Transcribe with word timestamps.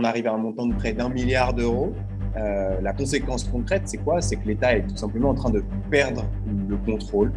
on 0.00 0.04
arrive 0.04 0.26
à 0.26 0.32
un 0.32 0.38
montant 0.38 0.66
de 0.66 0.74
près 0.74 0.92
d'un 0.92 1.08
milliard 1.08 1.52
d'euros. 1.52 1.92
Euh, 2.36 2.80
la 2.80 2.92
conséquence 2.92 3.44
concrète, 3.44 3.82
c'est 3.84 3.98
quoi? 3.98 4.20
C'est 4.20 4.36
que 4.36 4.46
l'État 4.46 4.76
est 4.76 4.86
tout 4.86 4.96
simplement 4.96 5.30
en 5.30 5.34
train 5.34 5.50
de 5.50 5.62
perdre 5.90 6.24
le 6.68 6.76
contrôle 6.76 7.32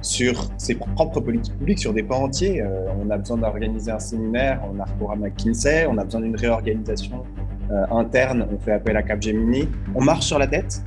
sur 0.00 0.50
ses 0.56 0.76
propres 0.76 1.20
politiques 1.20 1.58
publiques, 1.58 1.80
sur 1.80 1.92
des 1.92 2.02
pans 2.02 2.22
entiers. 2.22 2.62
Euh, 2.62 2.86
on 2.98 3.10
a 3.10 3.18
besoin 3.18 3.38
d'organiser 3.38 3.90
un 3.90 3.98
séminaire, 3.98 4.62
on 4.72 4.78
a 4.78 4.84
recours 4.84 5.12
à 5.12 5.16
McKinsey, 5.16 5.86
on 5.86 5.98
a 5.98 6.04
besoin 6.04 6.20
d'une 6.20 6.36
réorganisation 6.36 7.24
euh, 7.70 7.84
interne, 7.90 8.46
on 8.50 8.58
fait 8.58 8.72
appel 8.72 8.96
à 8.96 9.02
Capgemini. 9.02 9.68
On 9.94 10.02
marche 10.02 10.26
sur 10.26 10.38
la 10.38 10.46
tête. 10.46 10.82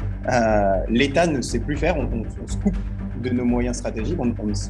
L'État 0.90 1.28
ne 1.28 1.42
sait 1.42 1.60
plus 1.60 1.76
faire, 1.76 1.98
on, 1.98 2.24
se 2.48 2.58
coupe 2.58 2.78
de 3.22 3.30
nos 3.30 3.46
moyens 3.46 3.78
stratégiques, 3.78 4.20
on, 4.20 4.34
on 4.42 4.54
se 4.54 4.70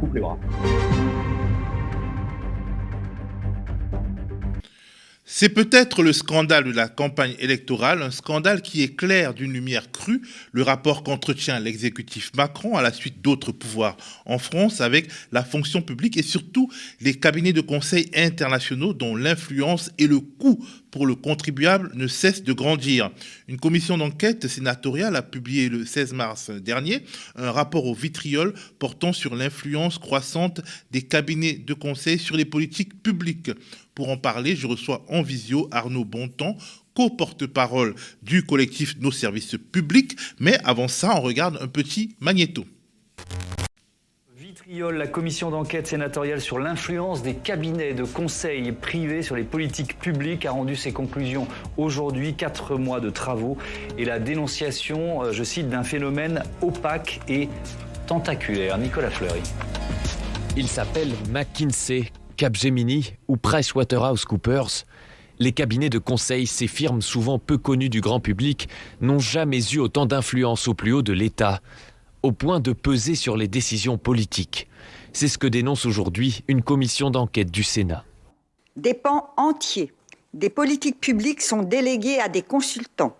coupe 0.00 0.14
les 0.14 0.20
bras. 0.20 0.38
C'est 5.34 5.48
peut-être 5.48 6.02
le 6.02 6.12
scandale 6.12 6.64
de 6.64 6.72
la 6.72 6.88
campagne 6.88 7.34
électorale, 7.38 8.02
un 8.02 8.10
scandale 8.10 8.60
qui 8.60 8.82
éclaire 8.82 9.32
d'une 9.32 9.54
lumière 9.54 9.90
crue 9.90 10.20
le 10.52 10.62
rapport 10.62 11.02
qu'entretient 11.02 11.58
l'exécutif 11.58 12.32
Macron 12.36 12.76
à 12.76 12.82
la 12.82 12.92
suite 12.92 13.22
d'autres 13.22 13.50
pouvoirs 13.50 13.96
en 14.26 14.36
France 14.36 14.82
avec 14.82 15.08
la 15.32 15.42
fonction 15.42 15.80
publique 15.80 16.18
et 16.18 16.22
surtout 16.22 16.70
les 17.00 17.14
cabinets 17.14 17.54
de 17.54 17.62
conseil 17.62 18.10
internationaux 18.14 18.92
dont 18.92 19.16
l'influence 19.16 19.90
et 19.96 20.06
le 20.06 20.20
coût 20.20 20.62
pour 20.92 21.06
le 21.06 21.16
contribuable 21.16 21.90
ne 21.94 22.06
cessent 22.06 22.44
de 22.44 22.52
grandir. 22.52 23.10
Une 23.48 23.58
commission 23.58 23.98
d'enquête 23.98 24.46
sénatoriale 24.46 25.16
a 25.16 25.22
publié 25.22 25.68
le 25.68 25.84
16 25.84 26.12
mars 26.12 26.50
dernier 26.50 27.00
un 27.34 27.50
rapport 27.50 27.86
au 27.86 27.94
vitriol 27.94 28.54
portant 28.78 29.12
sur 29.12 29.34
l'influence 29.34 29.98
croissante 29.98 30.60
des 30.92 31.02
cabinets 31.02 31.54
de 31.54 31.74
conseil 31.74 32.18
sur 32.18 32.36
les 32.36 32.44
politiques 32.44 33.02
publiques. 33.02 33.50
Pour 33.94 34.10
en 34.10 34.16
parler, 34.16 34.54
je 34.54 34.66
reçois 34.66 35.04
en 35.08 35.22
visio 35.22 35.68
Arnaud 35.70 36.04
Bontemps, 36.04 36.56
co-porte-parole 36.94 37.94
du 38.22 38.44
collectif 38.44 38.96
Nos 39.00 39.10
services 39.10 39.56
publics. 39.72 40.16
Mais 40.38 40.58
avant 40.64 40.88
ça, 40.88 41.16
on 41.16 41.22
regarde 41.22 41.58
un 41.60 41.68
petit 41.68 42.16
magnéto. 42.20 42.66
La 44.74 45.06
commission 45.06 45.50
d'enquête 45.50 45.86
sénatoriale 45.86 46.40
sur 46.40 46.58
l'influence 46.58 47.22
des 47.22 47.34
cabinets 47.34 47.92
de 47.92 48.04
conseil 48.04 48.72
privés 48.72 49.20
sur 49.20 49.36
les 49.36 49.44
politiques 49.44 49.98
publiques, 49.98 50.46
a 50.46 50.52
rendu 50.52 50.76
ses 50.76 50.92
conclusions 50.92 51.46
aujourd'hui, 51.76 52.32
quatre 52.32 52.76
mois 52.76 52.98
de 52.98 53.10
travaux 53.10 53.58
et 53.98 54.06
la 54.06 54.18
dénonciation, 54.18 55.24
euh, 55.24 55.32
je 55.32 55.44
cite, 55.44 55.68
d'un 55.68 55.82
phénomène 55.82 56.42
opaque 56.62 57.20
et 57.28 57.50
tentaculaire. 58.06 58.78
Nicolas 58.78 59.10
Fleury. 59.10 59.42
Il 60.56 60.68
s'appelle 60.68 61.10
McKinsey 61.30 62.10
Capgemini 62.38 63.12
ou 63.28 63.36
PricewaterhouseCoopers, 63.36 64.86
les 65.38 65.52
cabinets 65.52 65.90
de 65.90 65.98
conseil, 65.98 66.46
ces 66.46 66.66
firmes 66.66 67.02
souvent 67.02 67.38
peu 67.38 67.58
connues 67.58 67.90
du 67.90 68.00
grand 68.00 68.20
public, 68.20 68.68
n'ont 69.02 69.18
jamais 69.18 69.60
eu 69.72 69.80
autant 69.80 70.06
d'influence 70.06 70.66
au 70.66 70.74
plus 70.74 70.92
haut 70.94 71.02
de 71.02 71.12
l'État, 71.12 71.60
au 72.22 72.32
point 72.32 72.60
de 72.60 72.72
peser 72.72 73.14
sur 73.14 73.36
les 73.36 73.48
décisions 73.48 73.98
politiques. 73.98 74.68
C'est 75.12 75.28
ce 75.28 75.38
que 75.38 75.46
dénonce 75.46 75.86
aujourd'hui 75.86 76.44
une 76.48 76.62
commission 76.62 77.10
d'enquête 77.10 77.50
du 77.50 77.62
Sénat. 77.62 78.04
Des 78.76 78.94
pans 78.94 79.30
entiers 79.36 79.92
des 80.34 80.48
politiques 80.48 81.00
publiques 81.00 81.42
sont 81.42 81.62
délégués 81.62 82.18
à 82.18 82.28
des 82.28 82.42
consultants 82.42 83.16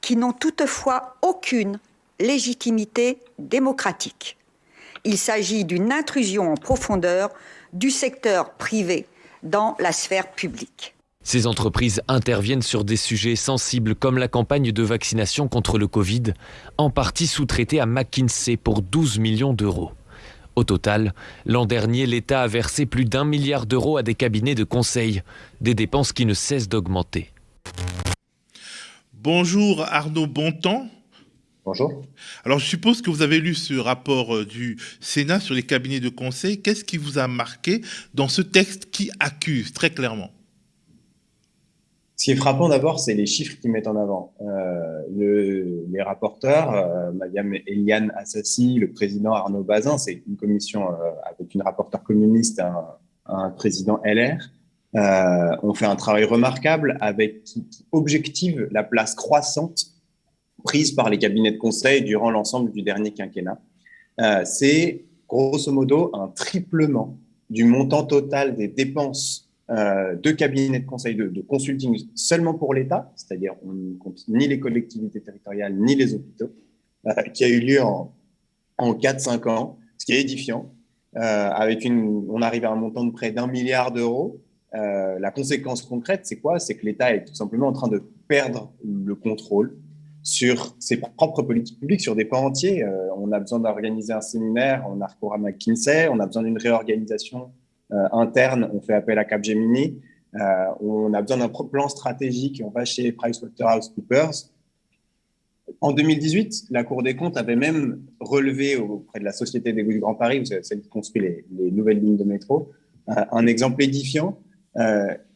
qui 0.00 0.16
n'ont 0.16 0.32
toutefois 0.32 1.16
aucune 1.22 1.78
légitimité 2.20 3.18
démocratique. 3.38 4.36
Il 5.04 5.18
s'agit 5.18 5.64
d'une 5.64 5.92
intrusion 5.92 6.52
en 6.52 6.56
profondeur 6.56 7.30
du 7.72 7.90
secteur 7.90 8.54
privé 8.54 9.06
dans 9.42 9.76
la 9.78 9.92
sphère 9.92 10.32
publique. 10.32 10.94
Ces 11.28 11.46
entreprises 11.46 12.00
interviennent 12.08 12.62
sur 12.62 12.84
des 12.84 12.96
sujets 12.96 13.36
sensibles 13.36 13.94
comme 13.94 14.16
la 14.16 14.28
campagne 14.28 14.72
de 14.72 14.82
vaccination 14.82 15.46
contre 15.46 15.76
le 15.76 15.86
Covid, 15.86 16.32
en 16.78 16.88
partie 16.88 17.26
sous-traitée 17.26 17.80
à 17.80 17.84
McKinsey 17.84 18.56
pour 18.56 18.80
12 18.80 19.18
millions 19.18 19.52
d'euros. 19.52 19.92
Au 20.56 20.64
total, 20.64 21.12
l'an 21.44 21.66
dernier, 21.66 22.06
l'État 22.06 22.40
a 22.40 22.46
versé 22.46 22.86
plus 22.86 23.04
d'un 23.04 23.26
milliard 23.26 23.66
d'euros 23.66 23.98
à 23.98 24.02
des 24.02 24.14
cabinets 24.14 24.54
de 24.54 24.64
conseil, 24.64 25.20
des 25.60 25.74
dépenses 25.74 26.14
qui 26.14 26.24
ne 26.24 26.32
cessent 26.32 26.70
d'augmenter. 26.70 27.30
Bonjour 29.12 29.82
Arnaud 29.82 30.26
Bontemps. 30.26 30.88
Bonjour. 31.66 32.06
Alors, 32.46 32.58
je 32.58 32.64
suppose 32.64 33.02
que 33.02 33.10
vous 33.10 33.20
avez 33.20 33.38
lu 33.38 33.54
ce 33.54 33.74
rapport 33.74 34.34
euh, 34.34 34.46
du 34.46 34.78
Sénat 35.00 35.40
sur 35.40 35.54
les 35.54 35.64
cabinets 35.64 36.00
de 36.00 36.08
conseil. 36.08 36.62
Qu'est-ce 36.62 36.84
qui 36.84 36.96
vous 36.96 37.18
a 37.18 37.28
marqué 37.28 37.82
dans 38.14 38.28
ce 38.28 38.40
texte 38.40 38.90
qui 38.90 39.10
accuse 39.20 39.74
très 39.74 39.90
clairement? 39.90 40.30
Ce 42.18 42.24
qui 42.24 42.30
est 42.32 42.36
frappant 42.36 42.68
d'abord, 42.68 43.00
c'est 43.00 43.14
les 43.14 43.26
chiffres 43.26 43.58
qu'ils 43.60 43.70
mettent 43.70 43.86
en 43.86 43.96
avant. 43.96 44.34
Euh, 44.42 45.86
les 45.90 46.02
rapporteurs, 46.02 46.74
euh, 46.74 47.12
Madame 47.12 47.54
Eliane 47.66 48.12
Assassi, 48.16 48.74
le 48.74 48.90
président 48.90 49.32
Arnaud 49.32 49.62
Bazin, 49.62 49.96
c'est 49.96 50.22
une 50.28 50.36
commission 50.36 50.88
avec 51.24 51.54
une 51.54 51.62
rapporteure 51.62 52.02
communiste, 52.02 52.60
un, 53.26 53.50
président 53.50 54.00
LR. 54.04 54.50
ont 55.62 55.74
fait 55.74 55.86
un 55.86 55.96
travail 55.96 56.24
remarquable 56.24 56.98
avec 57.00 57.44
qui 57.44 57.66
objective 57.92 58.68
la 58.72 58.82
place 58.82 59.14
croissante 59.14 59.98
prise 60.64 60.92
par 60.92 61.08
les 61.10 61.18
cabinets 61.18 61.52
de 61.52 61.56
conseil 61.56 62.02
durant 62.02 62.30
l'ensemble 62.30 62.70
du 62.72 62.82
dernier 62.82 63.12
quinquennat. 63.12 63.60
Euh, 64.20 64.44
c'est 64.44 65.04
grosso 65.28 65.70
modo 65.72 66.10
un 66.14 66.28
triplement 66.28 67.16
du 67.50 67.64
montant 67.64 68.04
total 68.04 68.56
des 68.56 68.68
dépenses 68.68 69.47
euh, 69.70 70.16
de 70.16 70.30
cabinets 70.30 70.80
de 70.80 70.86
conseil, 70.86 71.14
de, 71.14 71.42
consulting 71.42 71.96
seulement 72.14 72.54
pour 72.54 72.74
l'État, 72.74 73.12
c'est-à-dire 73.16 73.54
on 73.62 73.72
ne 73.72 73.94
compte 73.96 74.26
ni 74.28 74.48
les 74.48 74.58
collectivités 74.58 75.20
territoriales 75.20 75.74
ni 75.74 75.94
les 75.94 76.14
hôpitaux, 76.14 76.50
euh, 77.06 77.22
qui 77.34 77.44
a 77.44 77.48
eu 77.48 77.60
lieu 77.60 77.82
en, 77.82 78.14
en 78.78 78.94
4-5 78.94 79.48
ans, 79.48 79.78
ce 79.98 80.06
qui 80.06 80.12
est 80.12 80.20
édifiant. 80.20 80.72
avec 81.14 81.84
une, 81.84 82.26
on 82.28 82.42
arrive 82.42 82.64
à 82.64 82.70
un 82.70 82.76
montant 82.76 83.04
de 83.04 83.12
près 83.12 83.32
d'un 83.32 83.46
milliard 83.46 83.92
d'euros. 83.92 84.40
la 84.72 85.30
conséquence 85.30 85.82
concrète, 85.82 86.20
c'est 86.24 86.40
quoi? 86.40 86.58
C'est 86.58 86.76
que 86.76 86.86
l'État 86.86 87.14
est 87.14 87.24
tout 87.24 87.34
simplement 87.34 87.68
en 87.68 87.72
train 87.72 87.88
de 87.88 88.02
perdre 88.28 88.72
le 88.84 89.14
contrôle 89.14 89.76
sur 90.28 90.76
ses 90.78 90.98
propres 90.98 91.42
politiques 91.42 91.80
publiques, 91.80 92.02
sur 92.02 92.14
des 92.14 92.26
pans 92.26 92.44
entiers. 92.44 92.84
Euh, 92.84 93.08
on 93.16 93.32
a 93.32 93.40
besoin 93.40 93.60
d'organiser 93.60 94.12
un 94.12 94.20
séminaire, 94.20 94.84
on 94.88 95.00
a 95.00 95.06
recours 95.06 95.34
à 95.34 95.38
McKinsey, 95.38 96.08
on 96.08 96.20
a 96.20 96.26
besoin 96.26 96.42
d'une 96.42 96.58
réorganisation 96.58 97.44
euh, 97.44 97.48
interne, 97.90 98.68
on 98.72 98.80
fait 98.80 98.94
appel 98.94 99.18
à 99.18 99.24
Capgemini, 99.24 100.00
euh, 100.34 100.38
on 100.80 101.12
a 101.14 101.22
besoin 101.22 101.38
d'un 101.38 101.48
plan 101.48 101.88
stratégique, 101.88 102.62
on 102.64 102.70
va 102.70 102.84
chez 102.84 103.12
PricewaterhouseCoopers. 103.12 104.50
En 105.80 105.92
2018, 105.92 106.66
la 106.70 106.84
Cour 106.84 107.02
des 107.02 107.16
comptes 107.16 107.36
avait 107.36 107.56
même 107.56 108.02
relevé 108.20 108.76
auprès 108.76 109.20
de 109.20 109.24
la 109.24 109.32
Société 109.32 109.72
des 109.72 109.82
du 109.82 110.00
Grand 110.00 110.14
Paris, 110.14 110.42
celle 110.62 110.80
qui 110.80 110.88
construit 110.88 111.22
les, 111.22 111.44
les, 111.50 111.70
nouvelles 111.70 112.00
lignes 112.00 112.16
de 112.16 112.24
métro, 112.24 112.72
un 113.06 113.46
exemple 113.46 113.82
édifiant, 113.82 114.38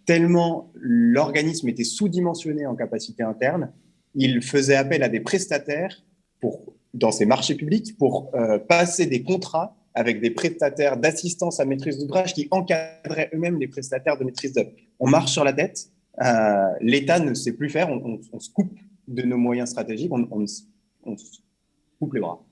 tellement 0.07 0.71
l'organisme 0.75 1.69
était 1.69 1.85
sous-dimensionné 1.85 2.67
en 2.67 2.75
capacité 2.75 3.23
interne 3.23 3.71
il 4.15 4.43
faisait 4.43 4.77
appel 4.77 5.03
à 5.03 5.09
des 5.09 5.21
prestataires 5.21 6.03
pour, 6.41 6.75
dans 6.95 7.13
ces 7.13 7.27
marchés 7.27 7.55
publics 7.55 7.97
pour 7.97 8.31
euh, 8.35 8.59
passer 8.59 9.07
des 9.07 9.23
contrats 9.23 9.77
avec 9.95 10.21
des 10.21 10.31
prestataires 10.31 10.97
d'assistance 10.97 11.61
à 11.61 11.65
maîtrise 11.65 11.99
d'ouvrage 11.99 12.35
qui 12.35 12.49
encadraient 12.51 13.31
eux-mêmes 13.35 13.59
les 13.59 13.69
prestataires 13.69 14.19
de 14.19 14.25
maîtrise 14.25 14.53
d'œuvre. 14.53 14.71
On 14.99 15.09
marche 15.09 15.33
sur 15.33 15.45
la 15.45 15.53
tête, 15.53 15.89
euh, 16.21 16.69
l'État 16.81 17.19
ne 17.19 17.35
sait 17.35 17.53
plus 17.53 17.71
faire, 17.71 17.91
on, 17.91 18.41
se 18.41 18.51
coupe 18.51 18.73
de 19.09 19.23
nos 19.23 19.39
moyens 19.39 19.71
stratégiques, 19.71 20.13
on, 20.13 20.27
on, 20.31 20.45
on, 21.05 21.17
se 21.17 21.39
coupe 21.99 22.15
les 22.15 22.21
bras. 22.21 22.43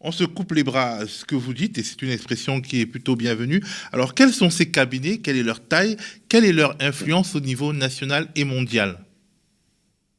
On 0.00 0.12
se 0.12 0.24
coupe 0.24 0.52
les 0.52 0.64
bras, 0.64 1.06
ce 1.06 1.24
que 1.24 1.34
vous 1.34 1.52
dites, 1.52 1.76
et 1.78 1.82
c'est 1.82 2.00
une 2.00 2.10
expression 2.10 2.60
qui 2.60 2.80
est 2.80 2.86
plutôt 2.86 3.16
bienvenue. 3.16 3.62
Alors, 3.92 4.14
quels 4.14 4.32
sont 4.32 4.48
ces 4.48 4.70
cabinets? 4.70 5.18
Quelle 5.18 5.36
est 5.36 5.42
leur 5.42 5.60
taille? 5.60 5.96
Quelle 6.28 6.44
est 6.44 6.52
leur 6.52 6.74
influence 6.80 7.34
au 7.34 7.40
niveau 7.40 7.72
national 7.72 8.28
et 8.34 8.44
mondial? 8.44 8.98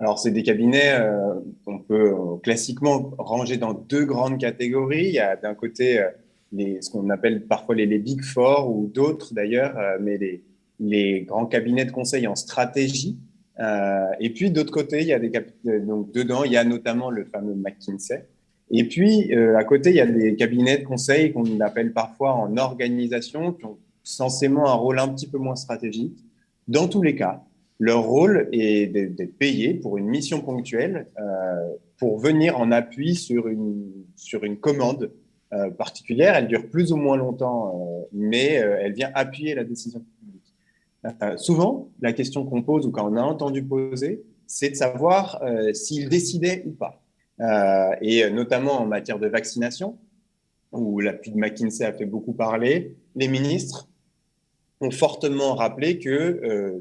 Alors, 0.01 0.18
c'est 0.18 0.31
des 0.31 0.44
cabinets 0.44 0.94
euh, 0.94 1.36
qu'on 1.63 1.80
peut 1.80 2.12
euh, 2.12 2.38
classiquement 2.44 3.13
ranger 3.19 3.57
dans 3.57 3.74
deux 3.74 4.04
grandes 4.06 4.39
catégories. 4.39 5.06
Il 5.06 5.13
y 5.13 5.19
a 5.19 5.36
d'un 5.36 5.54
côté 5.54 6.00
euh, 6.00 6.10
ce 6.53 6.89
qu'on 6.89 7.09
appelle 7.09 7.45
parfois 7.48 7.75
les, 7.75 8.00
Big 8.00 8.21
Four 8.21 8.69
ou 8.75 8.88
d'autres 8.88 9.33
d'ailleurs, 9.33 9.75
mais 10.01 10.18
les, 10.18 10.44
les, 10.80 11.21
grands 11.21 11.45
cabinets 11.45 11.86
de 11.86 11.92
conseil 11.92 12.27
en 12.27 12.36
stratégie. 12.36 13.18
et 14.19 14.30
puis, 14.31 14.51
d'autre 14.51 14.71
côté, 14.71 15.01
il 15.01 15.07
y 15.07 15.13
a 15.13 15.19
des 15.19 15.31
donc 15.80 16.12
dedans, 16.12 16.44
il 16.44 16.51
y 16.51 16.57
a 16.57 16.63
notamment 16.63 17.09
le 17.09 17.25
fameux 17.25 17.56
McKinsey. 17.56 18.27
Et 18.69 18.86
puis, 18.86 19.33
à 19.33 19.63
côté, 19.63 19.92
il 19.92 19.95
y 19.95 20.01
a 20.01 20.06
des 20.06 20.36
cabinets 20.36 20.80
de 20.80 20.83
conseil 20.83 21.31
qu'on 21.31 21.59
appelle 21.62 21.94
parfois 21.94 22.33
en 22.33 22.57
organisation, 22.57 23.54
qui 23.54 23.65
ont 23.65 23.77
censément 24.04 24.68
un 24.68 24.74
rôle 24.74 25.00
un 25.00 25.07
petit 25.07 25.27
peu 25.27 25.38
moins 25.38 25.56
stratégique. 25.56 26.18
Dans 26.68 26.88
tous 26.88 27.01
les 27.01 27.15
cas, 27.15 27.44
leur 27.80 28.04
rôle 28.04 28.47
est 28.51 28.88
d'être 28.88 29.38
payé 29.38 29.74
pour 29.74 29.97
une 29.97 30.06
mission 30.06 30.42
ponctuelle, 30.42 31.07
euh, 31.19 31.75
pour 31.97 32.19
venir 32.19 32.59
en 32.59 32.71
appui 32.71 33.15
sur 33.15 33.47
une, 33.47 33.92
sur 34.15 34.44
une 34.44 34.57
commande 34.57 35.12
euh, 35.53 35.69
particulière. 35.69 36.36
Elle 36.36 36.48
dure 36.48 36.69
plus 36.69 36.92
ou 36.92 36.98
moins 36.98 37.18
longtemps, 37.18 37.75
euh, 37.75 38.07
mais 38.13 38.53
elle 38.53 38.94
vient 38.94 39.12
appuyer 39.13 39.56
la 39.56 39.63
décision 39.63 40.00
publique. 40.00 40.53
souvent, 41.38 41.89
la 42.01 42.13
question 42.13 42.45
qu'on 42.45 42.62
pose 42.62 42.86
ou 42.86 42.92
quand 42.92 43.12
on 43.12 43.15
a 43.15 43.21
entendu 43.21 43.63
poser, 43.63 44.24
c'est 44.48 44.69
de 44.69 44.75
savoir 44.75 45.42
s'il 45.74 46.09
décidait 46.09 46.63
ou 46.65 46.71
pas. 46.71 47.01
et 48.01 48.30
notamment 48.30 48.81
en 48.81 48.86
matière 48.86 49.18
de 49.18 49.27
vaccination, 49.27 49.98
où 50.74 51.00
l'appui 51.00 51.31
de 51.31 51.38
McKinsey 51.38 51.86
a 51.86 51.94
fait 51.94 52.06
beaucoup 52.06 52.33
parler, 52.33 52.95
les 53.15 53.27
ministres 53.27 53.89
ont 54.81 54.92
fortement 54.92 55.56
rappelé 55.56 56.00
que 56.00 56.80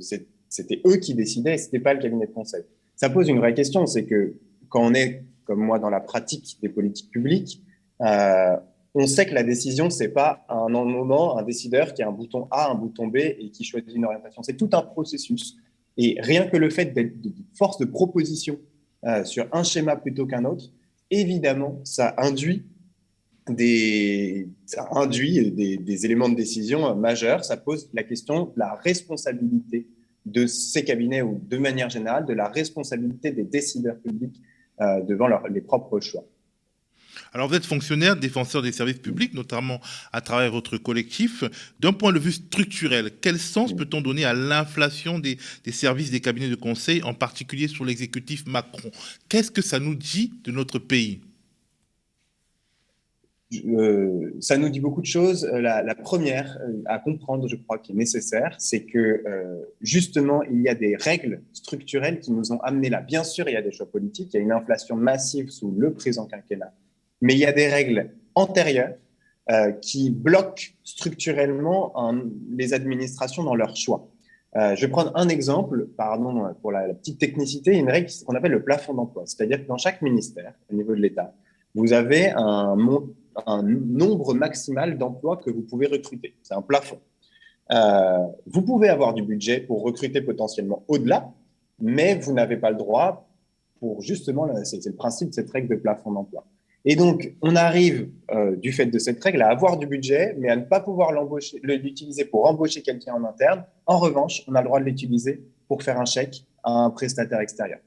c'était 0.49 0.81
eux 0.87 0.96
qui 0.96 1.14
décidaient 1.14 1.55
et 1.55 1.58
ce 1.58 1.66
n'était 1.66 1.81
pas 1.81 1.94
le 1.94 2.00
cabinet 2.00 2.26
de 2.26 2.32
conseil. 2.32 2.64
Ça 2.96 3.08
pose 3.08 3.28
une 3.28 3.38
vraie 3.38 3.55
question, 3.55 3.87
c'est 3.87 4.05
que 4.05 4.34
quand 4.69 4.84
on 4.84 4.93
est, 4.93 5.25
comme 5.44 5.61
moi, 5.61 5.78
dans 5.78 5.88
la 5.88 6.00
pratique 6.00 6.58
des 6.61 6.69
politiques 6.69 7.11
publiques, 7.11 7.62
euh, 8.00 8.56
on 8.94 9.06
sait 9.06 9.26
que 9.26 9.35
la 9.35 9.43
décision, 9.43 9.88
c'est 9.91 10.08
pas 10.08 10.44
un 10.49 10.69
moment, 10.69 11.38
un 11.38 11.43
décideur 11.43 11.94
qui 11.94 12.02
a 12.02 12.08
un 12.08 12.12
bouton 12.12 12.49
A, 12.50 12.70
un 12.70 12.75
bouton 12.75 13.06
B 13.06 13.17
et 13.17 13.50
qui 13.52 13.64
choisit 13.64 13.94
une 13.94 14.05
orientation. 14.05 14.43
C'est 14.43 14.56
tout 14.56 14.70
un 14.73 14.82
processus. 14.82 15.56
Et 15.97 16.17
rien 16.20 16.47
que 16.47 16.56
le 16.56 16.70
fait 16.70 16.87
d'être 16.87 17.20
de 17.20 17.32
force 17.55 17.79
de 17.79 17.85
proposition 17.85 18.58
euh, 19.05 19.25
sur 19.25 19.47
un 19.52 19.62
schéma 19.62 19.97
plutôt 19.97 20.26
qu'un 20.26 20.44
autre, 20.44 20.64
évidemment, 21.11 21.81
ça 21.85 22.14
induit 22.19 22.64
des, 23.49 24.49
ça 24.67 24.88
induit 24.93 25.50
des, 25.52 26.05
éléments 26.05 26.29
de 26.29 26.37
décision 26.37 26.94
majeurs. 26.94 27.44
Ça 27.44 27.56
pose 27.56 27.91
la 27.93 28.02
question 28.02 28.47
de 28.47 28.52
la 28.56 28.75
responsabilité 28.75 29.87
de 30.26 30.47
ces 30.47 30.85
cabinets 30.85 31.23
ou 31.23 31.41
de 31.43 31.58
manière 31.58 31.91
générale 31.91 32.26
de 32.26 32.35
la 32.35 32.49
responsabilité 32.49 33.31
des 33.32 33.44
décideurs 33.44 33.99
publics 33.99 34.41
euh, 34.81 35.00
devant 35.02 35.29
les 35.49 35.61
propres 35.61 36.00
choix. 36.00 36.25
Alors 37.32 37.49
vous 37.49 37.55
êtes 37.55 37.67
fonctionnaire, 37.67 38.17
défenseur 38.17 38.62
des 38.62 38.73
services 38.73 38.99
publics, 38.99 39.35
notamment 39.35 39.81
à 40.12 40.21
travers 40.21 40.50
votre 40.50 40.79
collectif. 40.79 41.44
D'un 41.79 41.93
point 41.93 42.12
de 42.12 42.19
vue 42.19 42.32
structurel, 42.32 43.12
quel 43.21 43.38
sens 43.38 43.75
peut-on 43.75 44.00
donner 44.00 44.25
à 44.25 44.32
l'inflation 44.32 45.19
des, 45.19 45.38
des, 45.65 45.73
services 45.73 46.11
des 46.11 46.21
cabinets 46.21 46.49
de 46.49 46.56
conseil, 46.56 47.03
en 47.03 47.15
particulier 47.15 47.69
sur 47.69 47.85
l'exécutif 47.85 48.47
Macron? 48.47 48.91
Qu'est-ce 49.29 49.50
que 49.50 49.62
ça 49.62 49.79
nous 49.79 49.94
dit 49.94 50.32
de 50.44 50.50
notre 50.50 50.79
pays? 50.79 51.21
Euh, 53.67 54.33
ça 54.41 54.56
nous 54.56 54.69
dit 54.69 54.81
beaucoup 54.81 55.00
de 55.00 55.06
choses. 55.06 55.44
Euh, 55.44 55.61
la, 55.61 55.94
première 55.94 56.59
euh, 56.62 56.83
à 56.87 56.99
comprendre, 56.99 57.49
je 57.49 57.56
crois, 57.56 57.79
qui 57.79 57.93
est 57.93 57.97
nécessaire, 57.97 58.55
c'est 58.59 58.85
que 58.85 59.25
justement, 59.81 60.43
il 60.44 60.62
y 60.62 60.69
a 60.69 60.75
des 60.75 60.97
règles 60.97 61.43
structurelles 61.53 62.21
qui 62.21 62.33
nous 62.33 62.53
ont 62.53 62.61
amenés 62.61 62.91
là. 62.91 63.00
Bien 63.00 63.25
sûr, 63.25 63.49
il 63.49 63.53
y 63.53 63.56
a 63.56 63.62
des 63.62 63.73
choix 63.73 63.91
politiques, 63.91 64.33
il 64.33 64.37
y 64.37 64.41
a 64.41 64.43
une 64.43 64.53
inflation 64.53 64.97
massive 64.97 65.50
sous 65.50 65.75
le 65.76 65.93
présent 65.93 66.26
quinquennat, 66.26 66.73
mais 67.20 67.34
il 67.34 67.38
y 67.38 67.46
a 67.46 67.52
des 67.52 67.69
règles 67.69 68.11
antérieures 68.34 68.94
qui 69.82 70.11
bloquent 70.11 70.62
structurellement 70.84 71.93
les 72.52 72.72
administrations 72.72 73.43
dans 73.43 73.56
leurs 73.56 73.75
choix. 73.75 74.06
je 74.55 74.81
vais 74.81 74.88
prendre 74.88 75.11
un 75.17 75.28
exemple, 75.28 75.88
pardon 75.96 76.55
pour 76.62 76.70
la, 76.70 76.94
petite 76.94 77.19
technicité, 77.19 77.76
une 77.76 77.90
règle 77.90 78.08
qu'on 78.25 78.37
appelle 78.37 78.52
le 78.52 78.62
plafond 78.62 78.94
d'emploi. 78.94 79.25
C'est-à-dire 79.26 79.61
que 79.61 79.67
dans 79.67 79.76
chaque 79.76 80.02
ministère, 80.02 80.55
au 80.70 80.76
niveau 80.76 80.94
de 80.94 81.00
l'État, 81.00 81.34
vous 81.75 81.93
avez 81.93 82.31
un, 82.31 82.76
un 83.46 83.62
nombre 83.62 84.34
maximal 84.34 84.99
d'emplois 84.99 85.37
que 85.37 85.50
vous 85.50 85.62
pouvez 85.62 85.87
recruter. 85.87 86.34
C'est 86.43 86.55
un 86.55 86.62
plafond. 86.62 86.99
Euh, 87.73 88.26
vous 88.46 88.62
pouvez 88.62 88.88
avoir 88.88 89.14
du 89.14 89.23
budget 89.23 89.61
pour 89.61 89.82
recruter 89.82 90.20
potentiellement 90.20 90.84
au-delà, 90.88 91.32
mais 91.81 92.16
vous 92.16 92.32
n'avez 92.32 92.56
pas 92.56 92.70
le 92.70 92.76
droit 92.76 93.28
pour 93.78 94.02
justement, 94.02 94.49
c'est 94.64 94.84
le 94.84 94.94
principe 94.94 95.31
de 95.31 95.34
cette 95.34 95.50
règle 95.50 95.69
de 95.69 95.76
plafond 95.81 96.12
d'emploi. 96.12 96.44
Et 96.85 96.97
donc, 96.97 97.35
on 97.43 97.56
arrive, 97.56 98.09
euh, 98.31 98.56
du 98.56 98.73
fait 98.73 98.87
de 98.87 98.99
cette 98.99 99.23
règle, 99.23 99.43
à 99.43 99.49
avoir 99.49 99.77
du 99.77 99.87
budget, 99.87 100.35
mais 100.38 100.49
à 100.49 100.56
ne 100.56 100.65
pas 100.65 100.81
pouvoir 100.81 101.12
l'utiliser 101.62 102.25
pour 102.25 102.47
embaucher 102.47 102.81
quelqu'un 102.81 103.15
en 103.15 103.25
interne. 103.25 103.65
En 103.87 103.99
revanche, 103.99 104.43
on 104.49 104.55
a 104.55 104.61
le 104.61 104.67
droit 104.67 104.81
de 104.81 104.87
l'utiliser 104.87 105.43
pour 105.69 105.82
faire 105.82 106.00
un 106.00 106.06
chèque 106.06 106.44
à 106.65 106.73
un 106.73 106.91
prestataire 106.91 107.41
extérieur. 107.41 107.81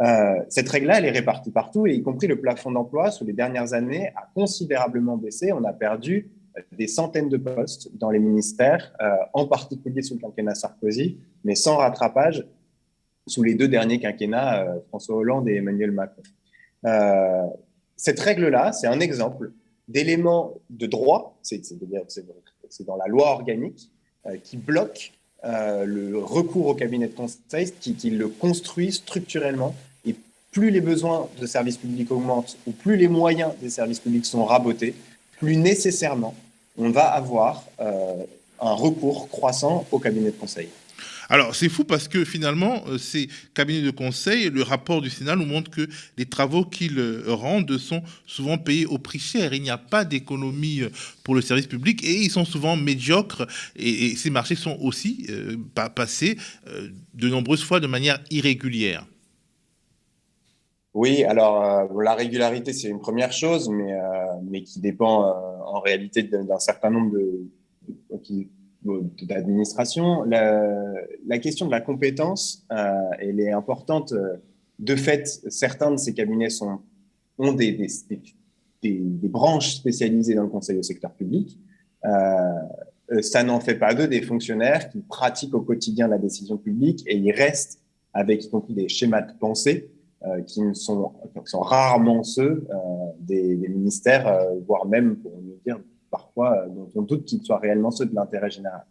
Euh, 0.00 0.42
cette 0.48 0.68
règle-là, 0.68 0.98
elle 0.98 1.04
est 1.04 1.10
répartie 1.10 1.50
partout, 1.50 1.86
et 1.86 1.94
y 1.94 2.02
compris 2.02 2.26
le 2.26 2.40
plafond 2.40 2.70
d'emploi, 2.70 3.10
sous 3.10 3.24
les 3.24 3.32
dernières 3.32 3.74
années, 3.74 4.08
a 4.16 4.28
considérablement 4.34 5.16
baissé. 5.16 5.52
On 5.52 5.64
a 5.64 5.72
perdu 5.72 6.30
euh, 6.56 6.60
des 6.72 6.86
centaines 6.86 7.28
de 7.28 7.36
postes 7.36 7.94
dans 7.96 8.10
les 8.10 8.18
ministères, 8.18 8.92
euh, 9.02 9.10
en 9.34 9.46
particulier 9.46 10.02
sous 10.02 10.14
le 10.14 10.20
quinquennat 10.20 10.54
Sarkozy, 10.54 11.18
mais 11.44 11.54
sans 11.54 11.76
rattrapage 11.76 12.46
sous 13.26 13.42
les 13.42 13.54
deux 13.54 13.68
derniers 13.68 14.00
quinquennats, 14.00 14.66
François 14.88 15.16
Hollande 15.16 15.48
et 15.48 15.56
Emmanuel 15.56 15.92
Macron. 15.92 16.22
Cette 18.00 18.20
règle-là, 18.20 18.72
c'est 18.72 18.86
un 18.86 19.00
exemple 19.00 19.52
d'éléments 19.88 20.54
de 20.70 20.86
droit, 20.86 21.36
c'est 21.42 21.60
dans 22.86 22.96
la 22.96 23.06
loi 23.06 23.32
organique, 23.32 23.90
qui 24.44 24.56
bloque 24.56 25.12
le 25.42 26.16
recours 26.16 26.68
au 26.68 26.74
cabinet 26.74 27.08
de 27.08 27.14
conseil, 27.14 27.72
qui, 27.72 28.10
le 28.10 28.28
construit 28.28 28.92
structurellement 28.92 29.74
plus 30.52 30.70
les 30.70 30.80
besoins 30.80 31.28
de 31.40 31.46
services 31.46 31.76
publics 31.76 32.10
augmentent 32.10 32.56
ou 32.66 32.72
plus 32.72 32.96
les 32.96 33.08
moyens 33.08 33.52
des 33.60 33.70
services 33.70 34.00
publics 34.00 34.26
sont 34.26 34.44
rabotés, 34.44 34.94
plus 35.38 35.56
nécessairement 35.56 36.34
on 36.76 36.90
va 36.90 37.04
avoir 37.04 37.64
euh, 37.80 38.24
un 38.60 38.72
recours 38.72 39.28
croissant 39.28 39.86
au 39.90 39.98
cabinet 39.98 40.30
de 40.30 40.36
conseil. 40.36 40.68
Alors, 41.30 41.54
c'est 41.54 41.68
fou 41.68 41.84
parce 41.84 42.08
que 42.08 42.24
finalement, 42.24 42.82
euh, 42.88 42.98
ces 42.98 43.28
cabinets 43.54 43.80
de 43.82 43.90
conseil, 43.90 44.50
le 44.50 44.62
rapport 44.62 45.00
du 45.00 45.08
Sénat 45.08 45.36
nous 45.36 45.46
montre 45.46 45.70
que 45.70 45.88
les 46.18 46.26
travaux 46.26 46.64
qu'ils 46.64 46.98
euh, 46.98 47.22
rendent 47.28 47.78
sont 47.78 48.02
souvent 48.26 48.58
payés 48.58 48.84
au 48.84 48.98
prix 48.98 49.18
cher. 49.18 49.54
Il 49.54 49.62
n'y 49.62 49.70
a 49.70 49.78
pas 49.78 50.04
d'économie 50.04 50.82
pour 51.24 51.34
le 51.34 51.40
service 51.40 51.66
public 51.66 52.04
et 52.04 52.24
ils 52.24 52.30
sont 52.30 52.44
souvent 52.44 52.76
médiocres. 52.76 53.46
Et, 53.76 54.16
ces 54.16 54.30
marchés 54.30 54.56
sont 54.56 54.76
aussi 54.80 55.26
passés 55.74 56.36
de 57.14 57.28
nombreuses 57.28 57.62
fois 57.62 57.80
de 57.80 57.86
manière 57.86 58.18
irrégulière. 58.30 59.06
Oui, 60.92 61.22
alors 61.22 61.64
euh, 61.64 62.02
la 62.02 62.14
régularité, 62.14 62.72
c'est 62.72 62.88
une 62.88 63.00
première 63.00 63.32
chose, 63.32 63.68
mais, 63.68 63.92
euh, 63.92 64.60
qui 64.64 64.80
dépend 64.80 65.24
euh, 65.24 65.32
en 65.64 65.80
réalité 65.80 66.24
d'un 66.24 66.58
certain 66.58 66.90
nombre 66.90 67.16
d'administrations. 68.82 70.24
La, 70.24 70.92
la, 71.26 71.38
question 71.38 71.66
de 71.66 71.70
la 71.70 71.80
compétence, 71.80 72.66
elle 73.18 73.40
est 73.40 73.52
importante. 73.52 74.14
De 74.78 74.96
fait, 74.96 75.26
certains 75.48 75.90
de 75.90 75.96
ces 75.96 76.14
cabinets 76.14 76.48
sont, 76.48 76.80
ont 77.38 77.52
des, 77.52 77.72
des, 77.72 77.88
des, 78.82 78.98
des 79.00 79.28
branches 79.28 79.74
spécialisées 79.74 80.34
dans 80.34 80.44
le 80.44 80.48
conseil 80.48 80.78
au 80.78 80.82
secteur 80.82 81.12
public. 81.12 81.58
ça 82.02 83.42
n'en 83.44 83.60
fait 83.60 83.74
pas 83.74 83.94
d'eux 83.94 84.08
des 84.08 84.22
fonctionnaires 84.22 84.88
qui 84.88 85.00
pratiquent 85.00 85.54
au 85.54 85.60
quotidien 85.60 86.08
la 86.08 86.18
décision 86.18 86.56
publique 86.56 87.02
et 87.06 87.16
ils 87.16 87.32
restent 87.32 87.80
avec 88.12 88.44
y 88.44 88.50
compris 88.50 88.74
des 88.74 88.88
schémas 88.88 89.22
de 89.22 89.32
pensée 89.38 89.90
euh, 90.26 90.42
qui 90.42 90.60
sont, 90.74 91.14
sont 91.46 91.60
rarement 91.60 92.22
ceux 92.22 92.66
euh, 92.68 92.76
des, 93.20 93.56
ministères, 93.56 94.26
euh, 94.26 94.58
voire 94.66 94.86
même, 94.86 95.16
pour 95.16 95.32
nous 95.32 95.56
dire 95.64 95.80
parfois, 96.10 96.66
dont 96.68 96.88
on 96.94 97.02
doute 97.02 97.24
qu'ils 97.24 97.42
soient 97.42 97.58
réellement 97.58 97.90
ceux 97.90 98.06
de 98.06 98.14
l'intérêt 98.14 98.50
général. 98.50 98.84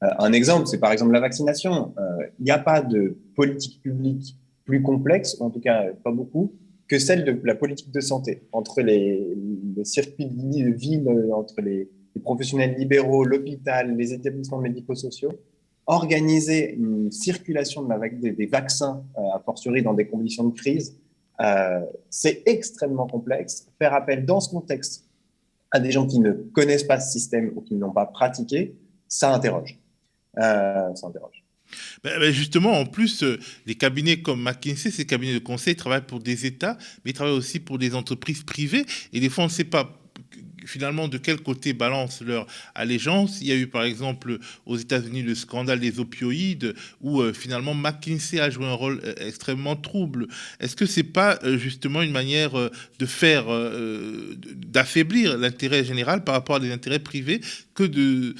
un 0.00 0.32
exemple, 0.32 0.66
c'est 0.66 0.78
par 0.78 0.92
exemple 0.92 1.12
la 1.12 1.20
vaccination. 1.20 1.94
Il 2.38 2.44
n'y 2.44 2.50
a 2.50 2.58
pas 2.58 2.80
de 2.80 3.16
politique 3.34 3.82
publique 3.82 4.36
plus 4.64 4.82
complexe, 4.82 5.40
en 5.40 5.50
tout 5.50 5.60
cas 5.60 5.86
pas 6.04 6.12
beaucoup, 6.12 6.52
que 6.88 6.98
celle 6.98 7.24
de 7.24 7.40
la 7.44 7.54
politique 7.54 7.90
de 7.90 8.00
santé, 8.00 8.42
entre 8.52 8.80
les, 8.80 9.36
les 9.76 9.84
circuits 9.84 10.26
de 10.26 10.70
ville, 10.70 11.08
entre 11.32 11.60
les, 11.60 11.88
professionnels 12.22 12.74
libéraux, 12.76 13.24
l'hôpital, 13.24 13.96
les 13.96 14.12
établissements 14.12 14.58
médico-sociaux 14.58 15.32
organiser 15.88 16.74
une 16.74 17.10
circulation 17.10 17.82
de 17.82 17.88
la, 17.88 17.98
des, 18.08 18.46
vaccins, 18.46 19.02
euh, 19.16 19.22
a 19.34 19.40
fortiori 19.40 19.82
dans 19.82 19.94
des 19.94 20.06
conditions 20.06 20.44
de 20.44 20.54
crise, 20.54 20.94
euh, 21.40 21.80
c'est 22.10 22.42
extrêmement 22.44 23.06
complexe. 23.06 23.66
Faire 23.78 23.94
appel 23.94 24.26
dans 24.26 24.40
ce 24.40 24.50
contexte 24.50 25.07
à 25.70 25.80
des 25.80 25.90
gens 25.90 26.06
qui 26.06 26.20
ne 26.20 26.32
connaissent 26.32 26.84
pas 26.84 27.00
ce 27.00 27.12
système 27.12 27.52
ou 27.54 27.60
qui 27.60 27.74
ne 27.74 27.80
l'ont 27.80 27.92
pas 27.92 28.06
pratiqué, 28.06 28.74
ça 29.06 29.34
interroge. 29.34 29.78
Euh, 30.38 30.94
ça 30.94 31.06
interroge. 31.06 31.44
Ben, 32.02 32.18
ben, 32.18 32.32
justement, 32.32 32.72
en 32.72 32.86
plus, 32.86 33.22
euh, 33.22 33.38
les 33.66 33.74
cabinets 33.74 34.22
comme 34.22 34.42
McKinsey, 34.42 34.90
ces 34.90 35.04
cabinets 35.04 35.34
de 35.34 35.38
conseil 35.38 35.76
travaillent 35.76 36.06
pour 36.06 36.20
des 36.20 36.46
États, 36.46 36.78
mais 37.04 37.10
ils 37.10 37.14
travaillent 37.14 37.36
aussi 37.36 37.60
pour 37.60 37.78
des 37.78 37.94
entreprises 37.94 38.42
privées. 38.42 38.86
Et 39.12 39.20
des 39.20 39.28
fois, 39.28 39.44
on 39.44 39.48
ne 39.48 39.52
sait 39.52 39.64
pas 39.64 39.97
finalement 40.68 41.08
de 41.08 41.18
quel 41.18 41.40
côté 41.40 41.72
balance 41.72 42.20
leur 42.20 42.46
allégeance? 42.74 43.40
Il 43.40 43.46
y 43.48 43.52
a 43.52 43.56
eu 43.56 43.66
par 43.66 43.84
exemple 43.84 44.38
aux 44.66 44.76
États-Unis 44.76 45.22
le 45.22 45.34
scandale 45.34 45.80
des 45.80 45.98
opioïdes 45.98 46.74
où 47.00 47.20
euh, 47.20 47.32
finalement 47.32 47.74
McKinsey 47.74 48.38
a 48.38 48.50
joué 48.50 48.66
un 48.66 48.74
rôle 48.74 49.00
euh, 49.04 49.14
extrêmement 49.26 49.76
trouble. 49.76 50.28
Est-ce 50.60 50.76
que 50.76 50.86
c'est 50.86 51.02
pas 51.02 51.38
euh, 51.44 51.58
justement 51.58 52.02
une 52.02 52.12
manière 52.12 52.52
d'affaiblir 54.66 55.38
l'intérêt 55.38 55.84
général 55.84 56.24
par 56.24 56.34
rapport 56.34 56.56
à 56.56 56.60
des 56.60 56.70
intérêts 56.70 56.98
privés 56.98 57.40
que 57.74 57.84
de 57.84 58.34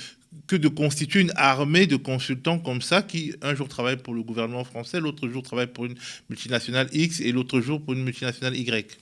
que 0.46 0.56
de 0.56 0.68
constituer 0.68 1.20
une 1.20 1.32
armée 1.36 1.86
de 1.86 1.96
consultants 1.96 2.58
comme 2.58 2.80
ça 2.80 3.02
qui 3.02 3.34
un 3.42 3.54
jour 3.54 3.68
travaillent 3.68 3.98
pour 3.98 4.14
le 4.14 4.22
gouvernement 4.22 4.64
français, 4.64 4.98
l'autre 4.98 5.28
jour 5.28 5.42
travaillent 5.42 5.66
pour 5.66 5.84
une 5.84 5.96
multinationale 6.30 6.88
X 6.92 7.20
et 7.20 7.32
l'autre 7.32 7.60
jour 7.60 7.82
pour 7.82 7.92
une 7.92 8.02
multinationale 8.02 8.56
Y? 8.56 8.98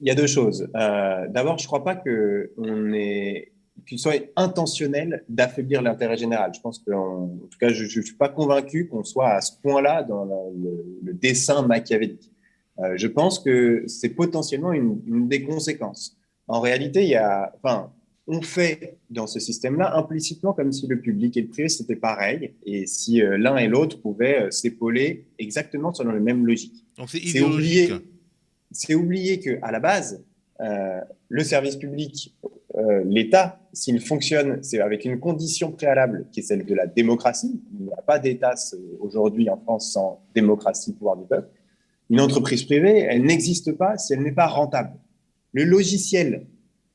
Il 0.00 0.08
y 0.08 0.10
a 0.10 0.14
deux 0.14 0.26
choses. 0.26 0.68
Euh, 0.76 1.26
d'abord, 1.28 1.58
je 1.58 1.64
ne 1.64 1.66
crois 1.66 1.84
pas 1.84 1.96
qu'on 1.96 2.92
ait 2.92 3.52
qu'il 3.86 3.98
soit 3.98 4.22
intentionnel 4.36 5.24
d'affaiblir 5.28 5.82
l'intérêt 5.82 6.16
général. 6.16 6.52
Je 6.54 6.60
pense 6.60 6.78
que, 6.78 6.92
en, 6.92 7.28
tout 7.50 7.58
cas, 7.58 7.70
je 7.70 7.84
ne 7.84 8.04
suis 8.04 8.14
pas 8.14 8.28
convaincu 8.28 8.86
qu'on 8.86 9.02
soit 9.02 9.30
à 9.30 9.40
ce 9.40 9.52
point-là 9.60 10.02
dans 10.04 10.24
le, 10.24 11.12
dessin 11.14 11.62
machiavélique. 11.66 12.30
Euh, 12.78 12.94
je 12.96 13.06
pense 13.06 13.38
que 13.38 13.84
c'est 13.86 14.10
potentiellement 14.10 14.72
une, 14.72 15.00
une, 15.06 15.28
des 15.28 15.42
conséquences. 15.42 16.16
En 16.48 16.60
réalité, 16.60 17.02
il 17.02 17.08
y 17.08 17.16
a, 17.16 17.52
enfin, 17.56 17.92
on 18.26 18.40
fait 18.40 18.98
dans 19.10 19.26
ce 19.26 19.40
système-là 19.40 19.96
implicitement 19.96 20.52
comme 20.52 20.72
si 20.72 20.86
le 20.86 21.00
public 21.00 21.36
et 21.36 21.42
le 21.42 21.48
privé 21.48 21.68
c'était 21.68 21.96
pareil 21.96 22.52
et 22.64 22.86
si 22.86 23.20
euh, 23.20 23.36
l'un 23.36 23.56
et 23.56 23.66
l'autre 23.66 24.00
pouvaient 24.00 24.44
euh, 24.44 24.50
s'épauler 24.50 25.26
exactement 25.38 25.92
selon 25.92 26.12
les 26.12 26.20
mêmes 26.20 26.46
logiques. 26.46 26.84
Donc 26.96 27.10
c'est 27.10 27.18
idéologique. 27.18 27.92
C'est 28.72 28.94
oublier, 28.94 29.40
que 29.40 29.58
à 29.62 29.70
la 29.70 29.80
base, 29.80 30.24
euh, 30.60 31.00
le 31.28 31.44
service 31.44 31.76
public, 31.76 32.34
l'État, 33.04 33.60
s'il 33.74 34.00
fonctionne, 34.00 34.62
c'est 34.62 34.80
avec 34.80 35.04
une 35.04 35.20
condition 35.20 35.72
préalable 35.72 36.26
qui 36.32 36.40
est 36.40 36.42
celle 36.42 36.64
de 36.64 36.74
la 36.74 36.86
démocratie. 36.86 37.62
Il 37.78 37.84
n'y 37.84 37.92
a 37.92 38.00
pas 38.00 38.18
d'État 38.18 38.54
aujourd'hui 38.98 39.50
en 39.50 39.58
France 39.58 39.92
sans 39.92 40.24
démocratie, 40.34 40.94
pouvoir 40.94 41.18
du 41.18 41.26
peuple. 41.26 41.48
Une 42.08 42.20
entreprise 42.20 42.64
privée, 42.64 43.00
elle 43.00 43.24
n'existe 43.24 43.72
pas 43.72 43.98
si 43.98 44.14
elle 44.14 44.22
n'est 44.22 44.32
pas 44.32 44.46
rentable. 44.46 44.94
Le 45.52 45.64
logiciel 45.64 46.46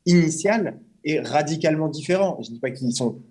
initial, 0.08 0.80
est 1.08 1.20
radicalement 1.22 1.88
différent. 1.88 2.38
Je 2.42 2.50
ne 2.50 2.56
dis 2.56 2.60
pas 2.60 2.72
qu'ils 2.72 2.94
sont 2.94 3.22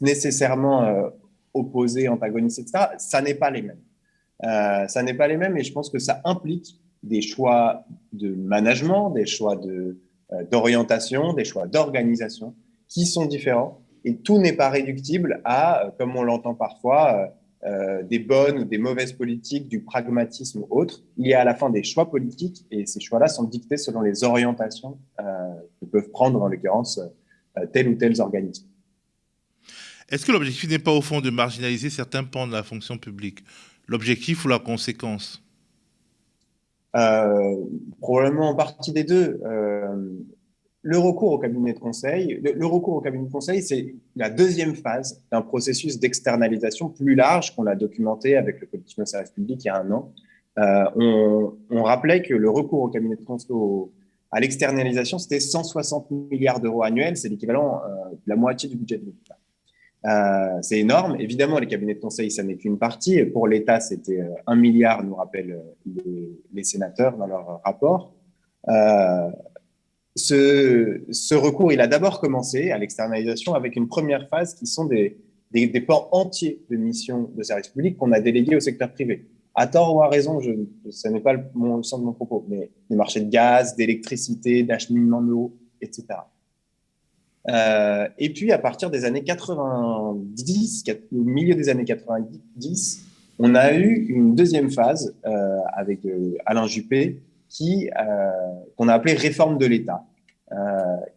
nécessairement 0.00 0.84
euh, 0.84 1.08
opposés, 1.54 2.08
antagonistes, 2.08 2.58
etc. 2.58 2.86
Ça 2.98 3.20
n'est 3.20 3.34
pas 3.34 3.50
les 3.50 3.62
mêmes. 3.62 3.80
Euh, 4.44 4.86
ça 4.88 5.02
n'est 5.02 5.14
pas 5.14 5.28
les 5.28 5.36
mêmes 5.36 5.56
et 5.56 5.62
je 5.62 5.72
pense 5.72 5.88
que 5.88 5.98
ça 5.98 6.20
implique 6.24 6.80
des 7.02 7.22
choix 7.22 7.84
de 8.12 8.34
management, 8.34 9.10
des 9.10 9.26
choix 9.26 9.56
de, 9.56 9.98
euh, 10.32 10.44
d'orientation, 10.50 11.32
des 11.32 11.44
choix 11.44 11.66
d'organisation 11.66 12.54
qui 12.88 13.06
sont 13.06 13.26
différents 13.26 13.80
et 14.04 14.16
tout 14.16 14.38
n'est 14.38 14.52
pas 14.52 14.68
réductible 14.68 15.40
à, 15.44 15.92
comme 15.98 16.16
on 16.16 16.22
l'entend 16.22 16.54
parfois, 16.54 17.32
des 18.10 18.18
bonnes 18.18 18.58
ou 18.58 18.64
des 18.64 18.78
mauvaises 18.78 19.12
politiques, 19.12 19.68
du 19.68 19.82
pragmatisme 19.82 20.62
ou 20.62 20.66
autre. 20.68 21.04
Il 21.16 21.28
y 21.28 21.34
a 21.34 21.42
à 21.42 21.44
la 21.44 21.54
fin 21.54 21.70
des 21.70 21.84
choix 21.84 22.10
politiques 22.10 22.66
et 22.72 22.86
ces 22.86 22.98
choix-là 22.98 23.28
sont 23.28 23.44
dictés 23.44 23.76
selon 23.76 24.00
les 24.00 24.24
orientations 24.24 24.98
que 25.18 25.86
peuvent 25.86 26.10
prendre 26.10 26.42
en 26.42 26.48
l'occurrence 26.48 26.98
euh, 27.58 27.66
tel 27.66 27.88
ou 27.88 27.94
tel 27.96 28.18
organisme. 28.18 28.66
Est-ce 30.08 30.24
que 30.24 30.32
l'objectif 30.32 30.70
n'est 30.70 30.78
pas 30.78 30.92
au 30.92 31.02
fond 31.02 31.20
de 31.20 31.28
marginaliser 31.28 31.90
certains 31.90 32.24
pans 32.24 32.46
de 32.46 32.52
la 32.52 32.62
fonction 32.62 32.96
publique? 32.96 33.44
L'objectif 33.86 34.46
ou 34.46 34.48
la 34.48 34.58
conséquence? 34.58 35.42
Euh, 36.96 37.56
Probablement 38.00 38.50
en 38.50 38.54
partie 38.54 38.92
des 38.92 39.04
deux. 39.04 39.40
Euh, 39.44 40.10
le 40.84 40.98
recours 40.98 41.32
au 41.32 41.38
cabinet 41.38 41.74
de 41.74 41.78
conseil, 41.78 42.40
le, 42.42 42.66
recours 42.66 42.96
au 42.96 43.00
cabinet 43.00 43.26
de 43.26 43.30
conseil, 43.30 43.62
c'est 43.62 43.94
la 44.16 44.30
deuxième 44.30 44.74
phase 44.74 45.22
d'un 45.30 45.40
processus 45.40 46.00
d'externalisation 46.00 46.88
plus 46.88 47.14
large 47.14 47.54
qu'on 47.54 47.66
a 47.66 47.76
documenté 47.76 48.36
avec 48.36 48.60
le 48.60 48.66
de 48.76 49.04
service 49.04 49.30
public 49.30 49.64
il 49.64 49.68
y 49.68 49.70
a 49.70 49.80
un 49.80 49.90
an. 49.92 50.12
on, 50.56 51.54
on, 51.70 51.82
rappelait 51.84 52.20
que 52.22 52.34
le 52.34 52.50
recours 52.50 52.82
au 52.82 52.88
cabinet 52.88 53.14
de 53.14 53.22
conseil, 53.22 53.54
à 54.32 54.40
l'externalisation, 54.40 55.18
c'était 55.18 55.40
160 55.40 56.10
milliards 56.10 56.58
d'euros 56.58 56.82
annuels, 56.82 57.18
c'est 57.18 57.28
l'équivalent 57.28 57.82
euh, 57.84 58.10
de 58.12 58.18
la 58.26 58.34
moitié 58.34 58.66
du 58.66 58.76
budget 58.76 58.96
de 58.96 59.04
l'État. 59.04 59.36
Euh, 60.04 60.58
c'est 60.62 60.80
énorme. 60.80 61.16
Évidemment, 61.20 61.58
les 61.58 61.66
cabinets 61.66 61.94
de 61.94 62.00
conseil, 62.00 62.30
ça 62.30 62.42
n'est 62.42 62.56
qu'une 62.56 62.78
partie. 62.78 63.24
Pour 63.24 63.46
l'État, 63.46 63.80
c'était 63.80 64.20
euh, 64.20 64.28
un 64.46 64.56
milliard, 64.56 65.04
nous 65.04 65.14
rappellent 65.14 65.62
les, 66.52 66.64
sénateurs 66.64 67.16
dans 67.16 67.26
leur 67.26 67.60
rapport. 67.64 68.14
ce, 70.16 71.34
recours, 71.34 71.72
il 71.72 71.80
a 71.80 71.86
d'abord 71.86 72.20
commencé 72.20 72.70
à 72.70 72.78
l'externalisation 72.78 73.54
avec 73.54 73.76
une 73.76 73.88
première 73.88 74.28
phase 74.28 74.54
qui 74.54 74.66
sont 74.66 74.86
des, 74.86 75.18
des, 75.50 75.66
des 75.66 75.80
pans 75.80 76.08
entiers 76.12 76.64
de 76.70 76.76
missions 76.76 77.30
de 77.34 77.42
service 77.42 77.68
public 77.68 77.96
qu'on 77.96 78.12
a 78.12 78.20
délégués 78.20 78.56
au 78.56 78.60
secteur 78.60 78.92
privé 78.92 79.26
à 79.54 79.66
tort 79.66 79.94
ou 79.94 80.02
à 80.02 80.08
raison, 80.08 80.40
je, 80.40 80.50
ce 80.90 81.08
n'est 81.08 81.20
pas 81.20 81.34
le, 81.34 81.44
mon, 81.54 81.82
sens 81.82 82.00
de 82.00 82.06
mon 82.06 82.12
propos, 82.12 82.44
mais 82.48 82.70
des 82.88 82.96
marchés 82.96 83.20
de 83.20 83.30
gaz, 83.30 83.76
d'électricité, 83.76 84.62
d'acheminement 84.62 85.20
d'eau, 85.20 85.56
etc. 85.80 86.06
Euh, 87.48 88.08
et 88.18 88.32
puis, 88.32 88.52
à 88.52 88.58
partir 88.58 88.90
des 88.90 89.04
années 89.04 89.24
90, 89.24 90.84
au 91.12 91.16
milieu 91.16 91.54
des 91.54 91.68
années 91.68 91.84
90, 91.84 93.04
on 93.38 93.54
a 93.54 93.74
eu 93.74 94.06
une 94.08 94.34
deuxième 94.34 94.70
phase 94.70 95.14
euh, 95.26 95.58
avec 95.72 96.04
euh, 96.04 96.36
Alain 96.46 96.66
Juppé, 96.66 97.20
qui 97.48 97.90
euh, 97.90 98.30
qu'on 98.76 98.88
a 98.88 98.94
appelé 98.94 99.14
réforme 99.14 99.58
de 99.58 99.66
l'État, 99.66 100.04
euh, 100.52 100.56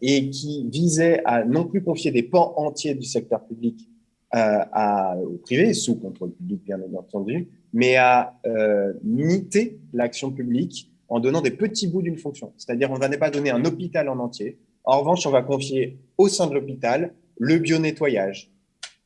et 0.02 0.30
qui 0.30 0.68
visait 0.70 1.22
à 1.26 1.46
non 1.46 1.66
plus 1.66 1.84
confier 1.84 2.12
des 2.12 2.24
pans 2.24 2.54
entiers 2.58 2.96
du 2.96 3.04
secteur 3.04 3.44
public 3.46 3.90
à, 4.38 5.16
au 5.18 5.38
privé, 5.38 5.74
sous 5.74 5.96
contrôle 5.96 6.32
public 6.32 6.62
bien 6.66 6.78
entendu, 6.98 7.48
mais 7.72 7.96
à 7.96 8.34
euh, 8.46 8.92
miter 9.02 9.78
l'action 9.94 10.30
publique 10.32 10.92
en 11.08 11.22
donnant 11.22 11.42
des 11.42 11.52
petits 11.52 11.88
bouts 11.88 12.02
d'une 12.02 12.18
fonction. 12.18 12.52
C'est-à-dire, 12.58 12.92
on 12.92 12.96
ne 12.96 13.00
va 13.00 13.10
pas 13.18 13.30
donner 13.30 13.52
un 13.52 13.64
hôpital 13.64 14.10
en 14.10 14.20
entier. 14.20 14.58
En 14.86 15.00
revanche, 15.00 15.26
on 15.26 15.32
va 15.32 15.42
confier 15.42 15.98
au 16.18 16.28
sein 16.30 16.48
de 16.48 16.54
l'hôpital 16.54 17.14
le 17.40 17.58
bio-nettoyage, 17.58 18.52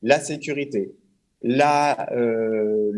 la 0.01 0.19
sécurité, 0.19 0.95
la, 1.41 2.12
euh, 2.12 2.91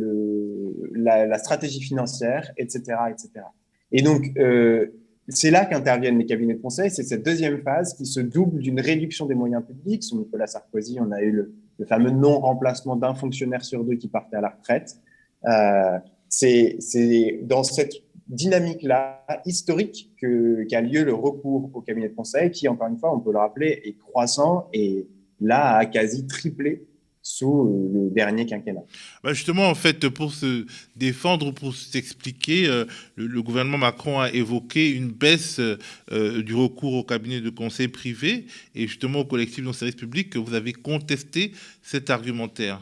stratégie 1.38 1.82
financière, 1.82 2.52
etc. 2.58 2.82
etc. 3.10 3.46
Et 3.92 4.02
donc, 4.02 4.32
euh, 4.38 4.88
c'est 5.28 5.52
là 5.52 5.66
qu'interviennent 5.66 6.18
les 6.18 6.26
cabinets 6.26 6.56
de 6.56 6.62
conseil. 6.62 6.90
C'est 6.90 7.04
cette 7.04 7.24
deuxième 7.24 7.62
phase 7.62 7.94
qui 7.94 8.06
se 8.06 8.20
double 8.20 8.60
d'une 8.60 8.80
réduction 8.80 9.26
des 9.26 9.36
moyens 9.36 9.64
publics. 9.66 10.04
Sous 10.04 10.18
Nicolas 10.18 10.48
Sarkozy, 10.48 10.98
on 11.00 11.12
a 11.12 11.22
eu 11.22 11.32
le, 11.32 11.54
le 11.78 11.86
fameux 11.86 12.12
non-remplacement 12.12 12.96
d'un 12.96 13.14
fonctionnaire 13.14 13.64
sur 13.64 13.84
deux 13.84 13.96
qui 13.96 14.08
partait 14.08 14.38
à 14.38 14.42
la 14.42 14.50
retraite. 14.50 14.98
Euh, 15.46 16.00
c'est 16.30 17.40
dans 17.44 17.64
cette 17.64 17.94
dynamique-là 18.32 19.26
historique 19.46 20.10
qu'a 20.20 20.82
lieu 20.82 21.04
le 21.04 21.14
recours 21.14 21.70
au 21.74 21.82
cabinet 21.82 22.10
de 22.10 22.16
conseil, 22.16 22.50
qui, 22.50 22.68
encore 22.68 22.88
une 22.88 22.98
fois, 22.98 23.14
on 23.16 23.20
peut 23.20 23.32
le 23.32 23.38
rappeler, 23.38 23.82
est 23.84 23.98
croissant 23.98 24.68
et 24.74 25.08
là 25.40 25.78
a 25.78 25.86
quasi 25.86 26.26
triplé 26.26 26.88
sous 27.24 27.90
le 27.94 28.10
dernier 28.10 28.46
quinquennat. 28.46 28.82
Bah, 29.24 29.34
justement, 29.34 29.70
en 29.70 29.76
fait, 29.76 30.10
pour 30.10 30.34
se 30.34 30.66
défendre, 30.96 31.52
pour 31.52 31.76
s'expliquer, 31.76 32.68
euh, 32.68 32.86
le, 33.16 33.42
gouvernement 33.44 33.78
Macron 33.78 34.20
a 34.20 34.32
évoqué 34.32 34.92
une 34.92 35.12
baisse 35.12 35.60
euh, 35.60 36.42
du 36.42 36.56
recours 36.56 36.94
au 36.94 37.04
cabinet 37.04 37.42
de 37.42 37.50
conseil 37.52 37.90
privé 37.90 38.46
et 38.74 38.88
justement 38.88 39.20
au 39.20 39.26
collectif 39.26 39.64
de 39.64 39.72
service 39.72 39.96
public 39.96 40.32
que 40.32 40.40
vous 40.40 40.54
avez 40.56 40.74
contesté 40.74 41.52
cet 41.84 42.10
argumentaire. 42.10 42.82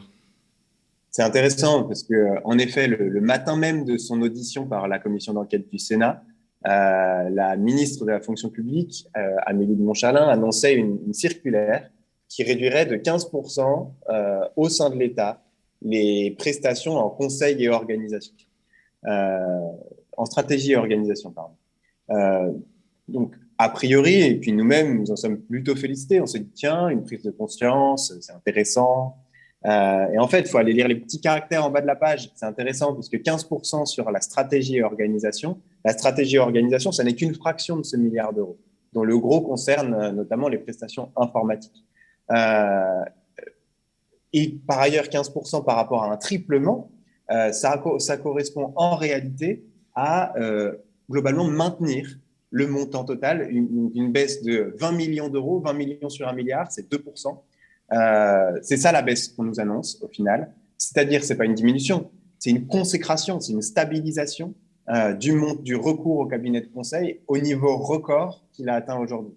C'est 1.10 1.22
intéressant 1.22 1.84
parce 1.84 2.04
que, 2.04 2.40
en 2.44 2.56
effet, 2.58 2.86
le, 2.86 3.20
matin 3.20 3.56
même 3.56 3.84
de 3.84 3.96
son 3.96 4.22
audition 4.22 4.66
par 4.66 4.86
la 4.86 4.98
commission 4.98 5.32
d'enquête 5.32 5.68
du 5.68 5.78
Sénat, 5.78 6.22
euh, 6.66 7.28
la 7.30 7.56
ministre 7.56 8.04
de 8.04 8.10
la 8.10 8.20
fonction 8.20 8.48
publique, 8.48 9.08
euh, 9.16 9.34
Amélie 9.46 9.74
de 9.74 9.82
Montchalin, 9.82 10.28
annonçait 10.28 10.74
une, 10.74 11.12
circulaire 11.12 11.90
qui 12.28 12.44
réduirait 12.44 12.86
de 12.86 12.96
15% 12.96 13.90
euh, 14.08 14.40
au 14.54 14.68
sein 14.68 14.90
de 14.90 14.96
l'État 14.96 15.42
les 15.82 16.36
prestations 16.38 16.96
en 16.96 17.08
conseil 17.08 17.64
et 17.64 17.70
organisation, 17.70 18.34
en 19.02 20.24
stratégie 20.26 20.72
et 20.72 20.76
organisation, 20.76 21.32
pardon. 21.32 22.62
donc, 23.08 23.34
a 23.56 23.68
priori, 23.70 24.20
et 24.22 24.34
puis 24.36 24.52
nous-mêmes, 24.52 24.98
nous 24.98 25.10
en 25.10 25.16
sommes 25.16 25.40
plutôt 25.40 25.74
félicités. 25.74 26.20
On 26.20 26.26
se 26.26 26.36
dit, 26.36 26.50
tiens, 26.54 26.88
une 26.88 27.02
prise 27.02 27.22
de 27.22 27.30
conscience, 27.30 28.12
c'est 28.20 28.32
intéressant. 28.32 29.16
Euh, 29.66 30.06
et 30.12 30.18
en 30.18 30.26
fait, 30.26 30.40
il 30.40 30.48
faut 30.48 30.58
aller 30.58 30.72
lire 30.72 30.88
les 30.88 30.96
petits 30.96 31.20
caractères 31.20 31.64
en 31.64 31.70
bas 31.70 31.80
de 31.80 31.86
la 31.86 31.96
page. 31.96 32.30
C'est 32.34 32.46
intéressant 32.46 32.94
puisque 32.94 33.16
15% 33.16 33.86
sur 33.86 34.10
la 34.10 34.20
stratégie 34.20 34.76
et 34.76 34.82
organisation. 34.82 35.58
La 35.84 35.92
stratégie 35.92 36.36
et 36.36 36.38
organisation, 36.38 36.92
ça 36.92 37.04
n'est 37.04 37.14
qu'une 37.14 37.34
fraction 37.34 37.76
de 37.76 37.82
ce 37.82 37.96
milliard 37.96 38.32
d'euros, 38.32 38.58
dont 38.92 39.04
le 39.04 39.18
gros 39.18 39.42
concerne 39.42 39.94
euh, 39.94 40.12
notamment 40.12 40.48
les 40.48 40.58
prestations 40.58 41.10
informatiques. 41.16 41.84
Euh, 42.30 43.04
et 44.32 44.58
par 44.66 44.78
ailleurs, 44.78 45.06
15% 45.06 45.64
par 45.64 45.76
rapport 45.76 46.04
à 46.04 46.12
un 46.12 46.16
triplement, 46.16 46.90
ça, 47.52 47.78
correspond 48.22 48.72
en 48.74 48.96
réalité 48.96 49.64
à 49.94 50.34
globalement 51.08 51.44
maintenir 51.44 52.18
le 52.50 52.66
montant 52.68 53.04
total, 53.04 53.48
une, 53.50 53.90
une 53.94 54.12
baisse 54.12 54.42
de 54.42 54.74
20 54.78 54.92
millions 54.92 55.28
d'euros, 55.28 55.60
20 55.60 55.72
millions 55.72 56.08
sur 56.08 56.28
un 56.28 56.32
milliard, 56.32 56.70
c'est 56.70 56.88
2%. 56.92 57.38
Euh, 57.92 58.58
c'est 58.62 58.76
ça 58.76 58.92
la 58.92 59.02
baisse 59.02 59.28
qu'on 59.28 59.44
nous 59.44 59.60
annonce 59.60 59.98
au 60.02 60.08
final. 60.08 60.52
C'est-à-dire, 60.78 61.22
c'est 61.24 61.36
pas 61.36 61.44
une 61.44 61.54
diminution, 61.54 62.10
c'est 62.38 62.50
une 62.50 62.66
consécration, 62.66 63.40
c'est 63.40 63.52
une 63.52 63.62
stabilisation 63.62 64.54
euh, 64.88 65.12
du, 65.12 65.76
recours 65.76 66.18
au 66.18 66.26
cabinet 66.26 66.60
de 66.60 66.66
conseil 66.66 67.20
au 67.28 67.38
niveau 67.38 67.76
record 67.76 68.44
qu'il 68.52 68.68
a 68.68 68.74
atteint 68.74 68.96
aujourd'hui. 68.96 69.34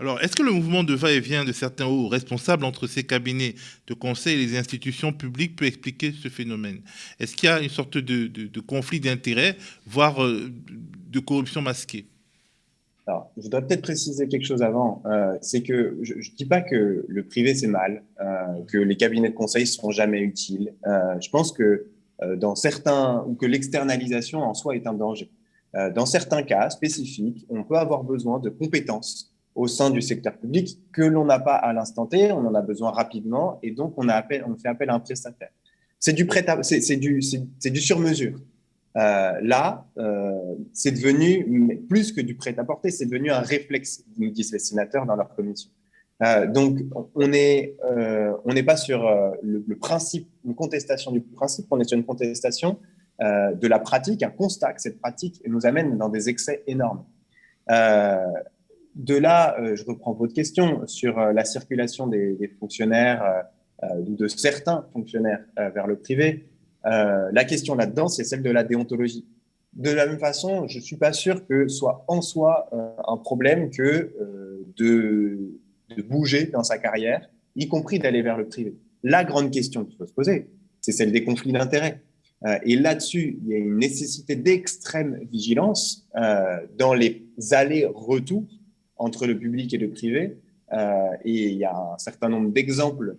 Alors, 0.00 0.20
est-ce 0.20 0.36
que 0.36 0.44
le 0.44 0.52
mouvement 0.52 0.84
de 0.84 0.94
va-et-vient 0.94 1.44
de 1.44 1.50
certains 1.50 1.86
hauts 1.86 2.06
responsables 2.06 2.64
entre 2.64 2.86
ces 2.86 3.02
cabinets 3.02 3.56
de 3.88 3.94
conseil 3.94 4.34
et 4.34 4.46
les 4.46 4.56
institutions 4.56 5.12
publiques 5.12 5.56
peut 5.56 5.64
expliquer 5.64 6.12
ce 6.12 6.28
phénomène? 6.28 6.82
Est-ce 7.18 7.34
qu'il 7.34 7.48
y 7.48 7.52
a 7.52 7.60
une 7.60 7.68
sorte 7.68 7.98
de, 7.98 8.28
de 8.28 8.60
conflit 8.60 9.00
d'intérêts, 9.00 9.56
voire 9.86 10.22
euh, 10.22 10.52
de 11.10 11.18
corruption 11.18 11.62
masquée? 11.62 12.06
Je 13.36 13.42
voudrais 13.42 13.66
peut-être 13.66 13.82
préciser 13.82 14.28
quelque 14.28 14.44
chose 14.44 14.62
avant. 14.62 15.02
Euh, 15.06 15.36
c'est 15.40 15.62
que 15.62 15.98
je 16.02 16.14
ne 16.14 16.36
dis 16.36 16.44
pas 16.44 16.60
que 16.60 17.04
le 17.08 17.26
privé, 17.26 17.54
c'est 17.54 17.66
mal, 17.66 18.02
euh, 18.20 18.62
que 18.66 18.78
les 18.78 18.96
cabinets 18.96 19.30
de 19.30 19.34
conseil 19.34 19.62
ne 19.62 19.66
seront 19.66 19.90
jamais 19.90 20.20
utiles. 20.20 20.74
Euh, 20.86 21.18
je 21.20 21.30
pense 21.30 21.52
que 21.52 21.86
dans 22.36 22.56
certains, 22.56 23.24
ou 23.28 23.34
que 23.34 23.46
l'externalisation 23.46 24.40
en 24.40 24.52
soi 24.52 24.74
est 24.74 24.88
un 24.88 24.92
danger. 24.92 25.30
dans 25.94 26.04
certains 26.04 26.42
cas 26.42 26.68
spécifiques, 26.68 27.46
on 27.48 27.62
peut 27.62 27.76
avoir 27.76 28.02
besoin 28.02 28.40
de 28.40 28.50
compétences 28.50 29.32
au 29.54 29.68
sein 29.68 29.90
du 29.90 30.02
secteur 30.02 30.36
public 30.36 30.80
que 30.92 31.02
l'on 31.02 31.24
n'a 31.24 31.38
pas 31.38 31.54
à 31.54 31.72
l'instant 31.72 32.06
T, 32.06 32.32
on 32.32 32.38
en 32.38 32.54
a 32.56 32.62
besoin 32.62 32.90
rapidement, 32.90 33.60
et 33.62 33.70
donc 33.70 33.94
on, 33.98 34.08
fait 34.56 34.68
appel 34.68 34.90
à 34.90 34.94
un 34.94 34.98
prestataire. 34.98 35.50
C'est, 36.00 36.12
du, 36.12 37.22
c'est, 37.22 37.70
du 37.70 37.80
sur-mesure. 37.80 38.40
Euh, 38.98 39.32
là, 39.42 39.86
euh, 39.98 40.56
c'est 40.72 40.90
devenu 40.90 41.84
plus 41.88 42.12
que 42.12 42.20
du 42.20 42.34
prêt-à-porter, 42.34 42.90
c'est 42.90 43.06
devenu 43.06 43.30
un 43.30 43.40
réflexe, 43.40 44.04
nous 44.16 44.30
disent 44.30 44.52
les 44.52 44.58
sénateurs 44.58 45.06
dans 45.06 45.14
leur 45.14 45.34
commission. 45.36 45.70
Euh, 46.24 46.48
donc, 46.48 46.80
on 47.14 47.28
n'est 47.28 47.76
pas 48.66 48.76
sur 48.76 49.08
le, 49.42 49.76
principe, 49.76 50.28
une 50.44 50.56
contestation 50.56 51.12
du 51.12 51.20
principe, 51.20 51.66
on 51.70 51.78
est 51.78 51.88
sur 51.88 51.96
une 51.96 52.04
contestation 52.04 52.78
de 53.20 53.66
la 53.66 53.80
pratique, 53.80 54.22
un 54.22 54.30
constat 54.30 54.72
que 54.72 54.80
cette 54.80 55.00
pratique 55.00 55.42
nous 55.46 55.66
amène 55.66 55.98
dans 55.98 56.08
des 56.08 56.28
excès 56.28 56.62
énormes. 56.68 57.04
de 57.68 59.16
là, 59.16 59.56
je 59.74 59.84
reprends 59.84 60.12
votre 60.12 60.34
question 60.34 60.86
sur 60.86 61.18
la 61.18 61.44
circulation 61.44 62.06
des, 62.06 62.34
des 62.34 62.48
fonctionnaires 62.48 63.44
de 63.82 64.28
certains 64.28 64.86
fonctionnaires 64.92 65.44
vers 65.56 65.88
le 65.88 65.96
privé. 65.96 66.47
Euh, 66.86 67.28
la 67.32 67.44
question 67.44 67.74
là-dedans, 67.74 68.08
c'est 68.08 68.24
celle 68.24 68.42
de 68.42 68.50
la 68.50 68.64
déontologie. 68.64 69.26
De 69.74 69.90
la 69.90 70.06
même 70.06 70.18
façon, 70.18 70.66
je 70.66 70.78
ne 70.78 70.82
suis 70.82 70.96
pas 70.96 71.12
sûr 71.12 71.46
que 71.46 71.68
soit 71.68 72.04
en 72.08 72.22
soi 72.22 72.68
euh, 72.72 72.90
un 73.06 73.16
problème 73.16 73.70
que 73.70 73.82
euh, 73.82 74.66
de, 74.76 75.60
de, 75.96 76.02
bouger 76.02 76.46
dans 76.46 76.62
sa 76.62 76.78
carrière, 76.78 77.28
y 77.56 77.68
compris 77.68 77.98
d'aller 77.98 78.22
vers 78.22 78.36
le 78.36 78.46
privé. 78.46 78.76
La 79.02 79.24
grande 79.24 79.50
question 79.50 79.84
qu'il 79.84 79.96
faut 79.96 80.06
se 80.06 80.12
poser, 80.12 80.50
c'est 80.80 80.92
celle 80.92 81.12
des 81.12 81.24
conflits 81.24 81.52
d'intérêts. 81.52 82.02
et 82.64 82.76
là-dessus, 82.76 83.38
il 83.42 83.48
y 83.48 83.54
a 83.54 83.58
une 83.58 83.78
nécessité 83.78 84.36
d'extrême 84.36 85.18
vigilance 85.30 86.08
dans 86.76 86.94
les 86.94 87.26
allers-retours 87.50 88.46
entre 88.96 89.26
le 89.26 89.38
public 89.38 89.74
et 89.74 89.78
le 89.78 89.90
privé. 89.90 90.38
et 91.24 91.48
il 91.48 91.56
y 91.56 91.64
a 91.64 91.76
un 91.76 91.98
certain 91.98 92.28
nombre 92.28 92.50
d'exemples 92.50 93.16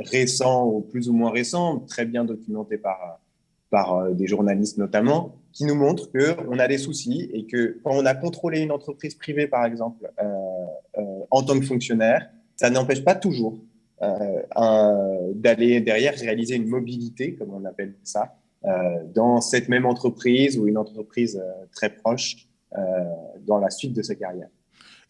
récents 0.00 0.66
ou 0.66 0.80
plus 0.80 1.08
ou 1.08 1.12
moins 1.12 1.30
récents, 1.30 1.80
très 1.80 2.04
bien 2.04 2.24
documentés 2.24 2.78
par, 2.78 3.20
par 3.70 3.94
euh, 3.94 4.10
des 4.12 4.26
journalistes 4.26 4.78
notamment, 4.78 5.36
qui 5.52 5.64
nous 5.64 5.74
montrent 5.74 6.10
qu'on 6.12 6.58
a 6.58 6.68
des 6.68 6.78
soucis 6.78 7.30
et 7.32 7.46
que 7.46 7.78
quand 7.82 7.92
on 7.92 8.04
a 8.04 8.14
contrôlé 8.14 8.60
une 8.60 8.72
entreprise 8.72 9.14
privée, 9.14 9.46
par 9.46 9.64
exemple, 9.64 10.10
euh, 10.22 10.24
euh, 10.98 11.02
en 11.30 11.42
tant 11.42 11.58
que 11.58 11.64
fonctionnaire, 11.64 12.28
ça 12.56 12.70
n'empêche 12.70 13.04
pas 13.04 13.14
toujours 13.14 13.58
d'aller 15.36 15.82
derrière 15.82 16.14
réaliser 16.14 16.54
une 16.56 16.68
mobilité, 16.68 17.34
comme 17.34 17.52
on 17.52 17.66
appelle 17.66 17.96
ça, 18.02 18.34
dans 19.14 19.42
cette 19.42 19.68
même 19.68 19.84
entreprise 19.84 20.58
ou 20.58 20.66
une 20.68 20.78
entreprise 20.78 21.38
très 21.70 21.90
proche 21.90 22.48
dans 23.46 23.58
la 23.58 23.68
suite 23.68 23.92
de 23.92 24.00
sa 24.00 24.14
carrière. 24.14 24.48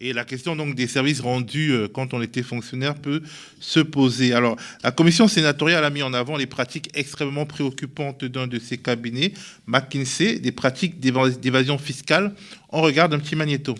Et 0.03 0.15
la 0.15 0.25
question 0.25 0.57
donc 0.57 0.75
des 0.75 0.87
services 0.87 1.21
rendus 1.21 1.73
euh, 1.73 1.87
quand 1.87 2.15
on 2.15 2.23
était 2.23 2.43
fonctionnaire 2.43 2.95
peut 2.95 3.21
se 3.61 3.81
poser. 3.81 4.33
Alors, 4.33 4.57
la 4.83 4.93
commission 4.93 5.29
sénatoriale 5.29 5.85
a 5.85 5.91
mis 5.91 6.03
en 6.03 6.15
avant 6.15 6.39
les 6.39 6.47
pratiques 6.47 6.89
extrêmement 6.95 7.45
préoccupantes 7.45 8.25
d'un 8.25 8.47
de 8.47 8.59
ses 8.59 8.79
cabinets, 8.79 9.35
McKinsey, 9.67 10.39
des 10.39 10.53
pratiques 10.53 11.01
d'évasion 11.01 11.77
fiscale. 11.77 12.35
On 12.71 12.81
regarde 12.81 13.13
un 13.13 13.19
petit 13.19 13.37
magnéto. 13.37 13.75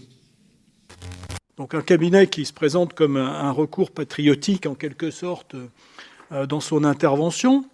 Donc 1.57 1.75
un 1.75 1.83
cabinet 1.83 2.27
qui 2.27 2.45
se 2.45 2.53
présente 2.53 2.93
comme 2.93 3.17
un 3.17 3.51
recours 3.51 3.91
patriotique 3.91 4.67
en 4.67 4.75
quelque 4.75 5.11
sorte 5.11 5.57
euh, 6.33 6.45
dans 6.45 6.61
son 6.61 6.85
intervention 6.85 7.65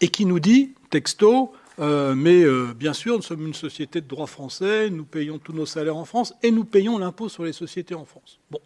et 0.00 0.08
qui 0.08 0.26
nous 0.26 0.40
dit, 0.40 0.74
texto, 0.90 1.52
euh, 1.78 2.14
mais 2.14 2.42
euh, 2.42 2.72
bien 2.74 2.92
sûr, 2.92 3.16
nous 3.16 3.22
sommes 3.22 3.46
une 3.46 3.54
société 3.54 4.00
de 4.00 4.06
droit 4.06 4.26
français, 4.26 4.88
nous 4.90 5.04
payons 5.04 5.38
tous 5.38 5.52
nos 5.52 5.66
salaires 5.66 5.96
en 5.96 6.04
France 6.04 6.34
et 6.42 6.50
nous 6.50 6.64
payons 6.64 6.98
l'impôt 6.98 7.28
sur 7.28 7.44
les 7.44 7.52
sociétés 7.52 7.94
en 7.94 8.04
France. 8.04 8.38
Bon, 8.50 8.60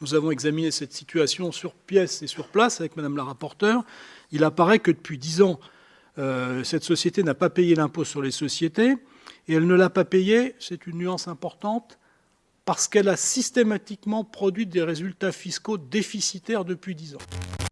nous 0.00 0.14
avons 0.14 0.30
examiné 0.30 0.70
cette 0.70 0.92
situation 0.92 1.52
sur 1.52 1.74
pièce 1.74 2.22
et 2.22 2.26
sur 2.26 2.48
place 2.48 2.80
avec 2.80 2.96
Madame 2.96 3.16
la 3.16 3.24
rapporteure. 3.24 3.84
Il 4.32 4.44
apparaît 4.44 4.78
que 4.78 4.90
depuis 4.90 5.18
dix 5.18 5.42
ans, 5.42 5.60
euh, 6.18 6.64
cette 6.64 6.84
société 6.84 7.22
n'a 7.22 7.34
pas 7.34 7.50
payé 7.50 7.74
l'impôt 7.74 8.04
sur 8.04 8.22
les 8.22 8.30
sociétés 8.30 8.94
et 9.48 9.54
elle 9.54 9.66
ne 9.66 9.74
l'a 9.74 9.90
pas 9.90 10.04
payé, 10.04 10.54
c'est 10.58 10.86
une 10.86 10.98
nuance 10.98 11.28
importante, 11.28 11.98
parce 12.64 12.88
qu'elle 12.88 13.08
a 13.08 13.16
systématiquement 13.16 14.24
produit 14.24 14.66
des 14.66 14.82
résultats 14.82 15.32
fiscaux 15.32 15.76
déficitaires 15.76 16.64
depuis 16.64 16.94
dix 16.94 17.16
ans. 17.16 17.69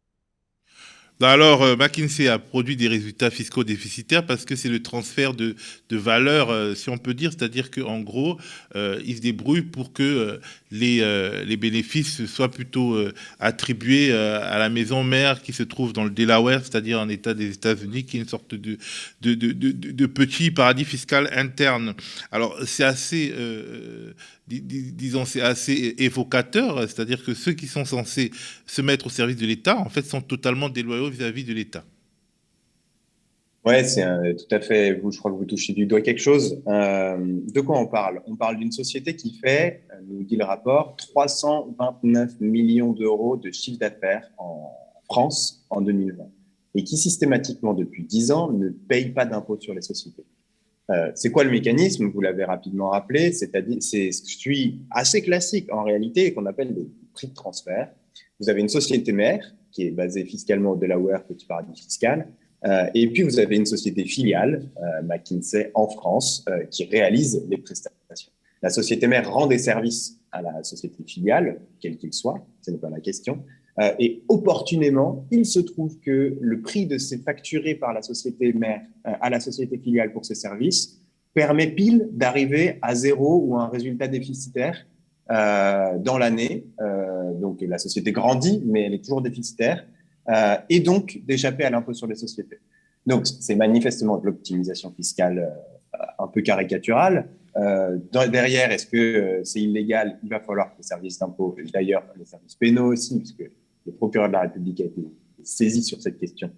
Bah 1.21 1.33
alors, 1.33 1.65
euh, 1.65 1.75
McKinsey 1.75 2.29
a 2.29 2.39
produit 2.39 2.77
des 2.77 2.87
résultats 2.87 3.31
fiscaux 3.31 3.65
déficitaires 3.65 4.25
parce 4.25 4.45
que 4.45 4.55
c'est 4.55 4.69
le 4.69 4.81
transfert 4.81 5.35
de, 5.35 5.57
de 5.89 5.97
valeur, 5.97 6.51
euh, 6.51 6.77
si 6.77 6.91
on 6.91 6.99
peut 6.99 7.13
dire, 7.13 7.33
c'est-à-dire 7.33 7.73
qu'en 7.73 7.99
gros, 7.99 8.39
euh, 8.77 9.01
il 9.05 9.17
se 9.17 9.21
débrouille 9.21 9.63
pour 9.63 9.93
que 9.93 10.41
les, 10.71 11.57
bénéfices 11.57 12.25
soient 12.27 12.53
plutôt 12.53 12.97
attribués 13.41 14.13
à 14.13 14.59
la 14.59 14.69
maison 14.69 15.03
mère 15.03 15.43
qui 15.43 15.53
se 15.53 15.65
trouve 15.65 15.93
dans 15.93 16.05
le 16.05 16.11
Delaware, 16.11 16.61
c'est-à-dire 16.63 17.01
un 17.01 17.09
État 17.09 17.35
des 17.35 17.51
États-Unis, 17.53 18.05
qui 18.05 18.19
est 18.19 18.21
une 18.21 18.29
sorte 18.29 18.55
de, 18.55 18.79
de 19.21 20.07
petit 20.07 20.53
paradis 20.53 20.85
fiscal 20.85 21.29
interne. 21.33 21.95
Alors, 22.31 22.57
c'est 22.65 22.85
assez 22.85 23.35
disons, 24.49 25.25
c'est 25.25 25.41
assez 25.41 25.95
évocateur, 25.99 26.81
c'est-à-dire 26.83 27.25
que 27.25 27.35
ceux 27.35 27.53
qui 27.53 27.67
sont 27.67 27.85
censés 27.85 28.31
se 28.67 28.83
mettre 28.83 29.07
au 29.07 29.11
service 29.11 29.37
de 29.37 29.47
l'État, 29.47 29.79
en 29.79 29.89
fait, 29.89 30.03
sont 30.03 30.21
totalement 30.21 30.69
déloyaux 30.69 31.11
vis-à-vis 31.11 31.45
de 31.45 31.53
l'État. 31.53 31.85
Ouais, 33.65 33.85
c'est 33.85 34.03
tout 34.37 34.55
à 34.55 34.61
fait. 34.61 34.95
Vous, 34.95 35.11
je 35.11 35.19
crois 35.19 35.31
que 35.31 35.37
vous 35.37 35.45
touchez 35.45 35.75
du 35.75 35.85
doigt 35.85 36.01
quelque 36.01 36.21
chose. 36.21 36.63
Euh, 36.69 37.17
de 37.21 37.61
quoi 37.61 37.79
on 37.79 37.87
parle? 37.87 38.23
On 38.27 38.35
parle 38.35 38.57
d'une 38.57 38.73
société 38.73 39.15
qui 39.15 39.35
fait, 39.35 39.83
euh, 39.93 39.97
nous 40.09 40.25
dit 40.25 40.37
le 40.37 40.45
rapport, 40.45 40.97
329 40.97 42.41
millions 42.41 42.93
d'euros 42.93 43.37
de 43.37 43.51
chiffre 43.51 43.79
d'affaires 43.79 44.31
en 44.39 44.73
France 45.05 45.67
en 45.69 45.83
2020 45.83 46.25
et 46.75 46.85
qui 46.85 46.97
systématiquement 46.97 47.75
depuis 47.75 48.05
10 48.05 48.31
ans 48.31 48.53
ne 48.53 48.69
paye 48.69 49.11
pas 49.11 49.27
d'impôt 49.27 49.59
sur 49.61 49.75
les 49.75 49.83
sociétés. 49.83 50.25
Euh, 50.91 51.11
c'est 51.15 51.31
quoi 51.31 51.45
le 51.45 51.51
mécanisme 51.51 52.11
Vous 52.11 52.21
l'avez 52.21 52.45
rapidement 52.45 52.91
rappelé, 52.91 53.33
c'est-à-dire 53.33 53.79
c'est 53.81 54.11
ce 54.11 54.25
suis 54.25 54.81
assez 54.91 55.23
classique 55.23 55.73
en 55.73 55.83
réalité 55.83 56.33
qu'on 56.33 56.47
appelle 56.47 56.75
des 56.75 56.89
prix 57.13 57.29
de 57.29 57.35
transfert. 57.35 57.91
Vous 58.41 58.49
avez 58.49 58.61
une 58.61 58.69
société 58.69 59.13
mère 59.13 59.55
qui 59.71 59.87
est 59.87 59.91
basée 59.91 60.25
fiscalement 60.25 60.71
au 60.71 60.77
Delaware, 60.77 61.25
petit 61.25 61.45
paradis 61.45 61.79
fiscal, 61.79 62.29
euh, 62.65 62.87
et 62.95 63.07
puis 63.09 63.23
vous 63.23 63.39
avez 63.39 63.57
une 63.57 63.67
société 63.67 64.05
filiale, 64.05 64.69
euh, 64.79 65.03
McKinsey 65.03 65.71
en 65.75 65.89
France, 65.89 66.45
qui 66.71 66.85
réalise 66.85 67.45
les 67.49 67.59
prestations. 67.59 67.95
La 68.63 68.71
société 68.71 69.07
mère 69.07 69.31
rend 69.31 69.47
des 69.47 69.59
services 69.59 70.19
à 70.33 70.43
la 70.43 70.65
société 70.65 71.05
filiale, 71.05 71.61
quel 71.81 71.97
qu'il 71.97 72.13
soit, 72.13 72.45
ce 72.63 72.71
n'est 72.71 72.79
pas 72.79 72.91
la 72.91 73.01
question, 73.01 73.45
euh, 73.81 73.93
et 73.99 74.25
opportunément, 74.29 75.27
il 75.31 75.47
se 75.47 75.61
trouve 75.61 76.01
que 76.01 76.37
le 76.41 76.61
prix 76.61 76.87
de 76.87 76.99
ces 76.99 77.19
facturés 77.19 77.75
par 77.75 77.93
la 77.93 78.03
société 78.03 78.53
mère 78.53 78.83
euh, 79.07 79.13
à 79.21 79.31
la 79.31 79.39
société 79.41 79.79
filiale 79.79 80.13
pour 80.13 80.25
ces 80.25 80.35
services 80.35 81.01
permet 81.33 81.69
pile 81.69 82.09
d'arriver 82.11 82.79
à 82.83 82.95
zéro 82.95 83.41
ou 83.45 83.57
un 83.57 83.69
résultat 83.69 84.09
déficitaire 84.09 84.85
euh, 85.31 85.97
dans 85.99 86.19
l'année. 86.19 86.65
donc 87.41 87.61
la 87.61 87.79
société 87.79 88.11
grandit, 88.13 88.63
mais 88.67 88.87
elle 88.87 88.95
est 88.95 89.05
toujours 89.05 89.23
déficitaire, 89.23 89.87
et 90.69 90.81
donc 90.81 91.21
d'échapper 91.27 91.65
à 91.65 91.71
l'impôt 91.71 91.93
sur 91.93 92.07
les 92.07 92.17
sociétés. 92.17 92.59
Donc 93.07 93.27
c'est 93.27 93.55
manifestement 93.55 94.17
de 94.17 94.27
l'optimisation 94.27 94.91
fiscale 94.91 95.55
un 96.19 96.27
peu 96.27 96.41
caricaturale. 96.41 97.29
derrière, 97.55 98.73
est-ce 98.73 98.87
que 98.87 99.41
c'est 99.45 99.61
illégal? 99.61 100.19
Il 100.25 100.31
va 100.31 100.41
falloir 100.41 100.73
que 100.73 100.79
les 100.79 100.83
services 100.83 101.19
d'impôt, 101.19 101.55
d'ailleurs 101.73 102.05
les 102.19 102.25
services 102.25 102.57
pénaux 102.57 102.93
aussi, 102.93 103.19
puisque 103.19 103.45
le 103.89 103.95
procureur 103.95 104.29
de 104.29 104.35
la 104.35 104.41
République 104.43 104.81
a 104.81 104.85
été 104.85 105.03
saisi 105.43 105.83
sur 105.83 106.01
cette 106.01 106.19
question, 106.19 106.51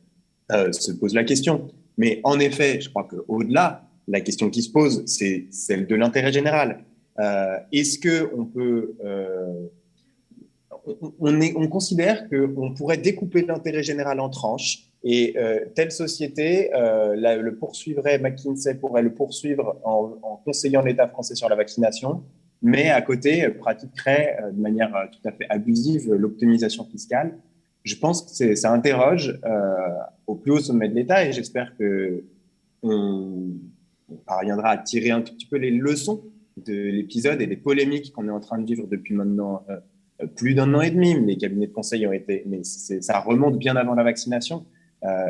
euh, 0.52 0.72
se 0.72 0.92
pose 0.92 1.14
la 1.14 1.24
question. 1.24 1.68
Mais 1.96 2.20
en 2.24 2.38
effet, 2.40 2.80
je 2.80 2.88
crois 2.88 3.04
qu'au-delà, 3.04 3.88
la 4.08 4.20
question 4.20 4.50
qui 4.50 4.62
se 4.62 4.70
pose, 4.70 5.04
c'est 5.06 5.46
celle 5.50 5.86
de 5.86 5.94
l'intérêt 5.94 6.32
général. 6.32 6.84
Euh, 7.18 7.56
est-ce 7.72 7.98
que 7.98 8.30
on 8.36 8.44
peut, 8.46 8.96
euh, 9.04 9.66
on, 11.20 11.40
est, 11.40 11.52
on, 11.56 11.68
considère 11.68 12.28
qu'on 12.28 12.74
pourrait 12.74 12.96
découper 12.96 13.42
l'intérêt 13.42 13.82
général 13.82 14.18
en 14.18 14.28
tranches 14.28 14.86
et 15.04 15.34
telle 15.74 15.92
société 15.92 16.68
le 16.74 17.50
poursuivrait, 17.52 18.18
McKinsey 18.18 18.74
pourrait 18.74 19.00
le 19.00 19.14
poursuivre 19.14 19.80
en, 19.82 20.18
en 20.22 20.36
conseillant 20.44 20.82
l'État 20.82 21.08
français 21.08 21.34
sur 21.34 21.48
la 21.48 21.56
vaccination 21.56 22.22
mais 22.62 22.90
à 22.90 23.00
côté 23.02 23.44
euh, 23.44 23.50
pratiquerait 23.50 24.38
euh, 24.42 24.50
de 24.50 24.60
manière 24.60 24.94
euh, 24.94 25.06
tout 25.10 25.26
à 25.28 25.32
fait 25.32 25.46
abusive 25.48 26.12
l'optimisation 26.12 26.84
fiscale. 26.84 27.38
Je 27.84 27.96
pense 27.96 28.22
que 28.22 28.54
ça 28.56 28.72
interroge 28.72 29.40
au 30.26 30.34
plus 30.34 30.52
haut 30.52 30.58
sommet 30.58 30.90
de 30.90 30.94
l'État 30.94 31.24
et 31.24 31.32
j'espère 31.32 31.74
que 31.78 32.24
on, 32.82 33.52
parviendra 34.26 34.70
à 34.70 34.76
tirer 34.76 35.10
un 35.10 35.22
tout 35.22 35.32
petit 35.32 35.46
peu 35.46 35.56
les 35.56 35.70
leçons 35.70 36.22
de 36.58 36.74
l'épisode 36.74 37.40
et 37.40 37.46
des 37.46 37.56
polémiques 37.56 38.12
qu'on 38.12 38.28
est 38.28 38.32
en 38.32 38.40
train 38.40 38.58
de 38.58 38.66
vivre 38.66 38.86
depuis 38.86 39.14
maintenant 39.14 39.64
plus 40.36 40.52
d'un 40.52 40.74
an 40.74 40.82
et 40.82 40.90
demi. 40.90 41.18
Les 41.24 41.38
cabinets 41.38 41.68
de 41.68 41.72
conseil 41.72 42.06
ont 42.06 42.12
été, 42.12 42.42
mais 42.46 42.64
ça 42.64 43.18
remonte 43.20 43.58
bien 43.58 43.76
avant 43.76 43.94
la 43.94 44.02
vaccination, 44.02 44.66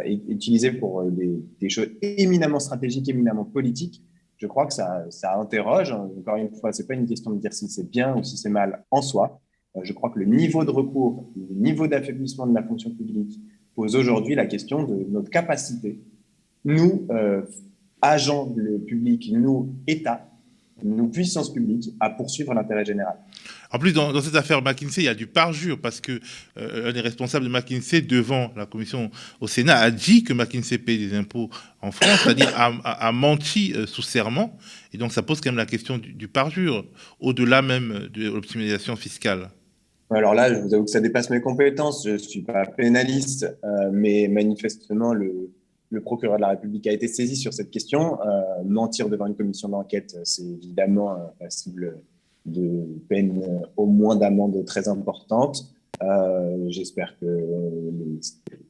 et 0.05 0.21
utilisé 0.29 0.73
pour 0.73 1.05
des, 1.05 1.69
choses 1.69 1.91
éminemment 2.03 2.59
stratégiques, 2.59 3.09
éminemment 3.09 3.45
politiques. 3.45 4.03
Je 4.41 4.47
crois 4.47 4.67
que 4.67 4.73
ça, 4.73 5.05
ça 5.11 5.39
interroge. 5.39 5.93
Encore 5.93 6.37
une 6.37 6.51
fois, 6.55 6.73
c'est 6.73 6.87
pas 6.87 6.95
une 6.95 7.07
question 7.07 7.31
de 7.31 7.39
dire 7.39 7.53
si 7.53 7.69
c'est 7.69 7.89
bien 7.89 8.17
ou 8.17 8.23
si 8.23 8.39
c'est 8.39 8.49
mal 8.49 8.85
en 8.91 9.03
soi. 9.03 9.41
Je 9.83 9.93
crois 9.93 10.11
que 10.11 10.19
le 10.19 10.25
niveau 10.25 10.65
de 10.65 10.71
recours, 10.71 11.31
le 11.37 11.55
niveau 11.55 11.87
d'affaiblissement 11.87 12.47
de 12.47 12.55
la 12.55 12.63
fonction 12.63 12.91
publique 12.91 13.39
pose 13.75 13.95
aujourd'hui 13.95 14.35
la 14.35 14.47
question 14.47 14.83
de 14.85 15.07
notre 15.11 15.31
capacité, 15.31 16.01
nous, 16.65 17.07
euh, 17.11 17.43
agents 18.03 18.53
publics, 18.87 19.31
nous, 19.33 19.75
États, 19.87 20.27
nous, 20.83 21.09
puissances 21.09 21.53
publiques, 21.53 21.95
à 22.01 22.11
poursuivre 22.11 22.55
l'intérêt 22.55 22.85
général. 22.85 23.19
En 23.73 23.79
plus, 23.79 23.93
dans, 23.93 24.21
cette 24.21 24.35
affaire 24.35 24.63
McKinsey, 24.63 25.03
il 25.03 25.05
y 25.05 25.09
a 25.09 25.15
du 25.15 25.27
parjure 25.27 25.81
parce 25.81 26.01
que 26.01 26.21
euh, 26.59 26.91
des 26.93 27.01
responsables 27.01 27.45
de 27.45 27.51
McKinsey 27.51 28.01
devant 28.01 28.53
la 28.57 28.67
commission 28.67 29.11
au 29.41 29.47
Sénat 29.47 29.79
a 29.79 29.91
dit 29.91 30.25
que 30.25 30.33
McKinsey 30.33 30.79
paye 30.79 30.99
des 30.99 31.17
impôts 31.17 31.51
en 31.81 31.93
France, 31.93 32.21
c'est-à-dire 32.25 32.53
a, 32.57 33.13
menti 33.13 33.73
euh, 33.75 33.87
sous 33.87 34.03
serment. 34.03 34.59
Et 34.93 34.99
donc, 34.99 35.13
ça 35.13 35.23
pose 35.23 35.41
quand 35.41 35.51
même 35.51 35.57
la 35.57 35.67
question 35.67 35.99
du, 35.99 36.13
du 36.13 36.27
parjure, 36.27 36.85
au-delà 37.21 37.63
même 37.63 38.09
de 38.13 38.29
l'optimisation 38.29 38.97
fiscale. 38.97 39.51
Alors 40.13 40.35
là, 40.35 40.53
je 40.53 40.61
vous 40.61 40.75
avoue 40.75 40.85
que 40.85 40.91
ça 40.91 41.01
dépasse 41.01 41.31
mes 41.31 41.41
compétences. 41.41 42.05
Je 42.05 42.13
ne 42.13 42.19
suis 42.19 42.43
pas 42.43 42.67
pénaliste, 42.67 43.47
euh, 43.63 43.91
mais 43.93 44.27
manifestement, 44.27 45.15
le, 45.15 45.51
procureur 46.03 46.37
de 46.37 46.43
la 46.43 46.49
République 46.49 46.87
a 46.89 46.93
été 46.93 47.07
saisi 47.07 47.37
sur 47.37 47.53
cette 47.53 47.71
question. 47.71 48.21
Euh, 48.21 48.65
mentir 48.65 49.09
devant 49.09 49.27
une 49.27 49.37
commission 49.37 49.69
d'enquête, 49.69 50.17
c'est 50.25 50.43
évidemment 50.43 51.17
passible 51.39 52.01
de 52.47 52.87
peine 53.09 53.63
au 53.77 53.87
moins 53.87 54.17
d'amende 54.17 54.65
très 54.65 54.89
importante. 54.89 55.73
Euh, 56.03 56.65
j'espère 56.69 57.15
que 57.21 57.27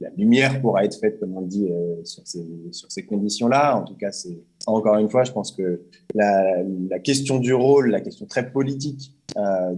la 0.01 0.11
lumière 0.17 0.61
pourra 0.61 0.85
être 0.85 0.99
faite, 0.99 1.21
comme 1.21 1.37
on 1.37 1.43
dit, 1.43 1.69
sur 2.03 2.27
ces, 2.27 2.45
sur 2.73 2.91
ces 2.91 3.05
conditions-là. 3.05 3.77
En 3.77 3.85
tout 3.85 3.95
cas, 3.95 4.11
c'est 4.11 4.43
encore 4.67 4.97
une 4.97 5.09
fois, 5.09 5.23
je 5.23 5.33
pense 5.33 5.53
que 5.53 5.83
la, 6.15 6.63
la, 6.89 6.99
question 6.99 7.39
du 7.39 7.55
rôle, 7.55 7.91
la 7.91 8.01
question 8.01 8.27
très 8.27 8.51
politique 8.51 9.15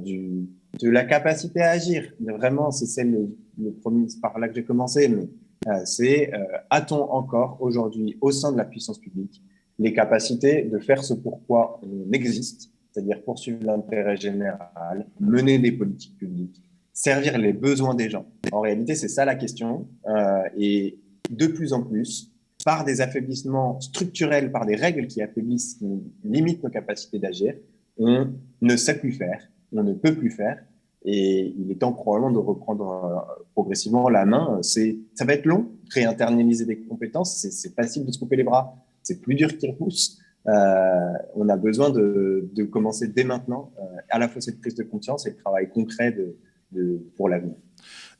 du 0.02 0.48
de 0.80 0.88
la 0.88 1.04
capacité 1.04 1.60
à 1.60 1.70
agir. 1.70 2.12
Vraiment, 2.20 2.70
c'est 2.70 2.86
celle, 2.86 3.28
le, 3.58 3.72
premier, 3.72 4.06
par 4.20 4.38
là 4.38 4.48
que 4.48 4.54
j'ai 4.54 4.64
commencé, 4.64 5.08
mais 5.08 5.28
euh, 5.68 5.82
c'est 5.84 6.32
euh, 6.34 6.38
a-t-on 6.70 7.10
encore 7.10 7.58
aujourd'hui 7.60 8.16
au 8.20 8.30
sein 8.30 8.52
de 8.52 8.56
la 8.56 8.64
puissance 8.64 8.98
publique 8.98 9.42
les 9.78 9.92
capacités 9.92 10.62
de 10.62 10.78
faire 10.78 11.02
ce 11.02 11.14
pourquoi 11.14 11.80
on 11.82 12.12
existe, 12.12 12.70
c'est-à-dire 12.92 13.22
poursuivre 13.24 13.64
l'intérêt 13.64 14.16
général, 14.16 15.06
mener 15.20 15.58
des 15.58 15.72
politiques 15.72 16.16
publiques, 16.18 16.62
servir 16.92 17.38
les 17.38 17.52
besoins 17.52 17.94
des 17.94 18.10
gens. 18.10 18.26
En 18.52 18.60
réalité, 18.60 18.94
c'est 18.94 19.08
ça 19.08 19.24
la 19.24 19.34
question. 19.34 19.88
Euh, 20.06 20.42
et 20.56 20.98
de 21.30 21.46
plus 21.46 21.72
en 21.72 21.82
plus, 21.82 22.30
par 22.64 22.84
des 22.84 23.00
affaiblissements 23.00 23.80
structurels, 23.80 24.52
par 24.52 24.66
des 24.66 24.76
règles 24.76 25.06
qui 25.06 25.22
affaiblissent, 25.22 25.74
qui 25.74 25.86
limitent 26.22 26.62
nos 26.62 26.70
capacités 26.70 27.18
d'agir, 27.18 27.54
on 27.98 28.28
ne 28.60 28.76
sait 28.76 28.98
plus 28.98 29.12
faire 29.12 29.48
on 29.74 29.82
ne 29.82 29.94
peut 29.94 30.14
plus 30.14 30.30
faire. 30.30 30.62
Et 31.04 31.54
il 31.58 31.70
est 31.70 31.76
temps 31.76 31.92
probablement 31.92 32.30
de 32.30 32.38
reprendre 32.38 32.90
euh, 32.90 33.42
progressivement 33.54 34.08
la 34.08 34.24
main. 34.24 34.58
C'est, 34.62 34.98
ça 35.14 35.24
va 35.24 35.34
être 35.34 35.46
long, 35.46 35.68
réinternaliser 35.92 36.64
des 36.64 36.78
compétences. 36.78 37.36
C'est, 37.38 37.74
facile 37.74 38.06
de 38.06 38.12
se 38.12 38.18
couper 38.18 38.36
les 38.36 38.44
bras. 38.44 38.76
C'est 39.02 39.20
plus 39.20 39.34
dur 39.34 39.56
qu'il 39.58 39.70
repousse. 39.70 40.20
Euh, 40.48 41.12
on 41.34 41.48
a 41.48 41.56
besoin 41.56 41.90
de, 41.90 42.64
commencer 42.70 43.08
dès 43.08 43.24
maintenant, 43.24 43.72
euh, 43.78 43.82
à 44.10 44.18
la 44.18 44.28
fois 44.28 44.40
cette 44.40 44.60
prise 44.60 44.74
de 44.74 44.82
conscience 44.82 45.26
et 45.26 45.30
le 45.30 45.36
travail 45.36 45.68
concret 45.70 46.16
pour 47.16 47.28
l'avenir. 47.28 47.54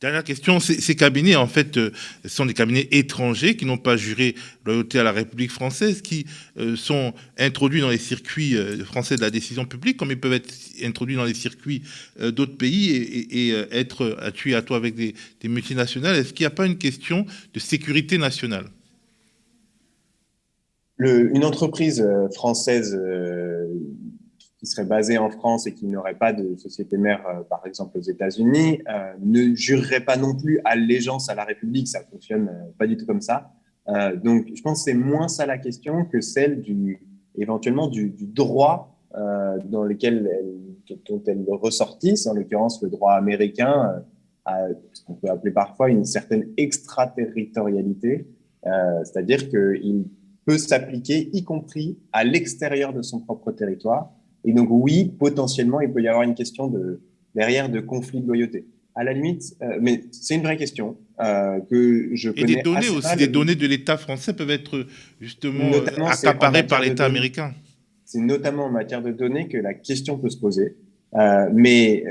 Dernière 0.01 0.25
question, 0.25 0.59
ces, 0.59 0.97
cabinets, 0.97 1.37
en 1.37 1.47
fait, 1.47 1.77
euh, 1.77 1.93
sont 2.25 2.45
des 2.45 2.55
cabinets 2.55 2.89
étrangers 2.91 3.57
qui 3.57 3.65
n'ont 3.65 3.79
pas 3.79 3.97
juré 3.97 4.35
loyauté 4.67 4.99
à 4.99 5.05
la 5.05 5.13
République 5.13 5.53
française, 5.53 6.03
qui 6.03 6.27
sont 6.75 7.15
introduits 7.39 7.81
dans 7.81 7.89
les 7.89 7.99
circuits 7.99 8.57
français 8.85 9.17
de 9.17 9.21
la 9.21 9.31
décision 9.31 9.65
publique, 9.65 9.97
comme 9.97 10.11
ils 10.11 10.19
peuvent 10.19 10.33
être 10.33 10.53
introduits 10.83 11.15
dans 11.15 11.25
les 11.25 11.35
circuits 11.35 11.83
d'autres 12.21 12.57
pays 12.57 12.91
et, 12.91 13.51
être 13.71 14.31
tuer 14.35 14.55
à 14.57 14.63
toi 14.63 14.77
avec 14.77 14.97
des, 14.97 15.15
des 15.41 15.49
multinationales. 15.49 16.17
Est-ce 16.17 16.33
qu'il 16.33 16.45
n'y 16.45 16.49
a 16.49 16.51
pas 16.51 16.67
une 16.67 16.79
question 16.79 17.25
de 17.55 17.61
sécurité 17.61 18.19
nationale? 18.19 18.67
Une 21.09 21.45
entreprise 21.45 22.07
française 22.35 22.99
qui 24.63 24.67
serait 24.69 24.85
basé 24.85 25.19
en 25.19 25.29
France 25.29 25.67
et 25.67 25.75
qui 25.75 25.89
n'aurait 25.89 26.15
pas 26.15 26.33
de 26.33 26.55
société 26.55 26.97
mère, 26.97 27.27
euh, 27.27 27.43
par 27.43 27.67
exemple 27.67 27.99
aux 27.99 28.03
États-Unis, 28.03 28.81
euh, 28.89 29.13
ne 29.21 29.57
jurerait 29.57 30.05
pas 30.05 30.17
non 30.17 30.37
plus 30.37 30.61
allégeance 30.65 31.29
à 31.29 31.35
la 31.35 31.43
République. 31.43 31.89
Ça 31.89 31.99
fonctionne 32.09 32.49
euh, 32.49 32.71
pas 32.79 32.87
du 32.87 32.97
tout 32.97 33.05
comme 33.05 33.21
ça. 33.21 33.51
donc, 34.23 34.47
je 34.55 34.63
pense 34.63 34.85
que 34.85 34.93
c'est 34.93 34.97
moins 34.97 35.27
ça 35.27 35.45
la 35.45 35.59
question 35.59 36.05
que 36.05 36.21
celle 36.21 36.63
éventuellement 37.37 37.89
du, 37.89 38.15
droit 38.21 38.97
dans 39.13 39.83
lequel 39.83 40.31
dont 41.09 41.21
elle 41.27 41.45
ressortisse, 41.49 42.29
en 42.29 42.35
l'occurrence 42.35 42.81
le 42.81 42.91
droit 42.91 43.15
américain, 43.15 44.05
à 44.45 44.69
ce 44.93 45.03
qu'on 45.05 45.15
peut 45.15 45.29
appeler 45.29 45.51
parfois 45.51 45.91
une 45.91 46.05
certaine 46.05 46.45
extraterritorialité, 46.57 48.29
c'est-à-dire 48.63 49.49
qu'il 49.49 50.05
peut 50.45 50.59
s'appliquer 50.59 51.31
y 51.33 51.45
compris 51.45 51.99
à 52.13 52.25
l'extérieur 52.25 52.93
de 52.93 53.03
son 53.03 53.21
propre 53.21 53.53
territoire 53.53 54.13
et 54.45 54.53
donc, 54.53 54.69
oui, 54.71 55.13
potentiellement, 55.19 55.81
il 55.81 55.93
peut 55.93 56.03
y 56.03 56.09
avoir 56.09 56.23
une 56.23 56.35
question 56.35 56.67
de, 56.67 57.01
derrière 57.35 57.69
de 57.69 57.81
conflit 57.81 58.21
de 58.21 58.27
loyauté. 58.27 58.67
À 58.95 59.05
la 59.05 59.13
limite, 59.15 59.57
euh, 59.63 59.79
mais 59.81 60.05
c'est 60.11 60.35
une 60.35 60.43
vraie 60.43 60.57
question 60.57 60.99
euh, 61.21 61.61
que 61.71 62.11
je 62.13 62.31
connais. 62.31 62.43
Et 62.53 62.57
des 62.57 62.63
données 62.63 62.91
aussi, 62.91 63.17
des 63.17 63.27
données 63.27 63.55
de 63.55 63.67
l'État 63.67 63.97
français 63.97 64.35
peuvent 64.35 64.51
être 64.51 64.87
justement 65.19 65.71
accaparées 66.07 66.67
par 66.67 66.83
l'État 66.83 67.07
américain. 67.07 67.55
C'est 68.05 68.21
notamment 68.21 68.67
en 68.67 68.71
matière 68.71 69.01
de 69.01 69.11
données 69.11 69.49
que 69.49 69.57
la 69.57 69.73
question 69.73 70.19
peut 70.19 70.29
se 70.29 70.37
poser. 70.37 70.77
Euh, 71.15 71.49
mais 71.55 72.05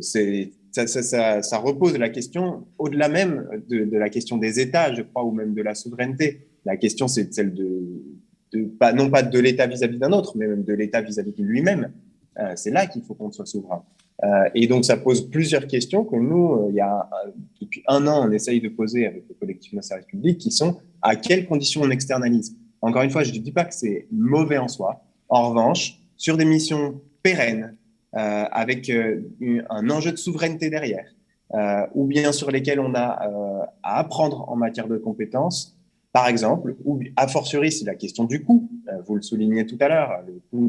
c'est 0.00 0.50
ça, 0.72 0.86
ça, 0.86 1.42
ça, 1.42 1.58
repose 1.58 1.96
la 1.96 2.08
question 2.08 2.66
au-delà 2.78 3.08
même 3.08 3.48
de, 3.68 3.84
de, 3.84 3.96
la 3.96 4.10
question 4.10 4.36
des 4.36 4.60
États, 4.60 4.92
je 4.94 5.02
crois, 5.02 5.24
ou 5.24 5.30
même 5.32 5.54
de 5.54 5.62
la 5.62 5.74
souveraineté. 5.74 6.47
La 6.68 6.76
question, 6.76 7.08
c'est 7.08 7.32
celle 7.32 7.54
de, 7.54 7.80
non 8.94 9.08
pas 9.08 9.22
de 9.22 9.38
l'État 9.38 9.66
vis-à-vis 9.66 9.96
d'un 9.96 10.12
autre, 10.12 10.36
mais 10.36 10.46
même 10.46 10.64
de 10.64 10.74
l'État 10.74 11.00
vis-à-vis 11.00 11.32
de 11.32 11.42
lui-même. 11.42 11.92
Euh, 12.38 12.52
c'est 12.56 12.70
là 12.70 12.86
qu'il 12.86 13.02
faut 13.02 13.14
qu'on 13.14 13.32
soit 13.32 13.46
souverain. 13.46 13.82
Euh, 14.22 14.50
et 14.54 14.66
donc, 14.66 14.84
ça 14.84 14.98
pose 14.98 15.30
plusieurs 15.30 15.66
questions 15.66 16.04
que 16.04 16.16
nous, 16.16 16.52
euh, 16.52 16.66
il 16.68 16.74
y 16.74 16.80
a, 16.80 17.08
depuis 17.58 17.82
un 17.88 18.06
an, 18.06 18.28
on 18.28 18.32
essaye 18.32 18.60
de 18.60 18.68
poser 18.68 19.06
avec 19.06 19.24
le 19.30 19.34
collectif 19.34 19.74
de 19.74 19.80
service 19.80 20.04
public, 20.04 20.36
qui 20.36 20.50
sont 20.50 20.76
à 21.00 21.16
quelles 21.16 21.46
conditions 21.46 21.80
on 21.80 21.90
externalise. 21.90 22.54
Encore 22.82 23.00
une 23.00 23.10
fois, 23.10 23.24
je 23.24 23.32
ne 23.32 23.38
dis 23.38 23.52
pas 23.52 23.64
que 23.64 23.74
c'est 23.74 24.06
mauvais 24.12 24.58
en 24.58 24.68
soi. 24.68 25.02
En 25.30 25.48
revanche, 25.48 25.98
sur 26.18 26.36
des 26.36 26.44
missions 26.44 27.00
pérennes, 27.22 27.76
avec 28.12 28.90
un 28.90 29.90
enjeu 29.90 30.12
de 30.12 30.16
souveraineté 30.16 30.70
derrière, 30.70 31.14
ou 31.94 32.06
bien 32.06 32.32
sur 32.32 32.50
lesquelles 32.50 32.80
on 32.80 32.94
a 32.94 33.68
à 33.82 33.98
apprendre 33.98 34.48
en 34.48 34.56
matière 34.56 34.88
de 34.88 34.96
compétences, 34.96 35.77
par 36.18 36.26
exemple, 36.26 36.74
ou 36.84 36.98
a 37.14 37.28
fortiori, 37.28 37.70
c'est 37.70 37.84
la 37.84 37.94
question 37.94 38.24
du 38.24 38.42
coût. 38.42 38.68
Euh, 38.88 39.00
vous 39.06 39.14
le 39.14 39.22
soulignez 39.22 39.64
tout 39.66 39.76
à 39.78 39.86
l'heure, 39.86 40.24
le 40.26 40.40
coût 40.50 40.68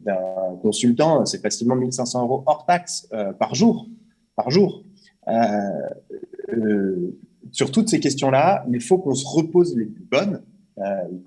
d'un 0.00 0.16
consultant, 0.60 1.24
c'est 1.26 1.40
facilement 1.40 1.76
1500 1.76 2.22
euros 2.24 2.42
hors 2.44 2.66
taxe 2.66 3.08
euh, 3.12 3.32
par 3.32 3.54
jour. 3.54 3.86
Par 4.34 4.50
jour. 4.50 4.82
Euh, 5.28 7.12
sur 7.52 7.70
toutes 7.70 7.88
ces 7.88 8.00
questions-là, 8.00 8.66
il 8.68 8.80
faut 8.80 8.98
qu'on 8.98 9.14
se 9.14 9.28
repose 9.28 9.76
les 9.76 9.84
bonnes, 9.84 10.42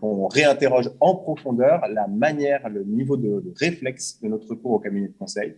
qu'on 0.02 0.28
réinterroge 0.28 0.92
en 1.00 1.16
profondeur 1.16 1.88
la 1.90 2.08
manière, 2.08 2.68
le 2.68 2.84
niveau 2.84 3.16
de, 3.16 3.54
réflexe 3.58 4.20
de 4.22 4.28
notre 4.28 4.50
recours 4.50 4.72
au 4.72 4.80
cabinet 4.80 5.08
de 5.08 5.18
conseil. 5.18 5.56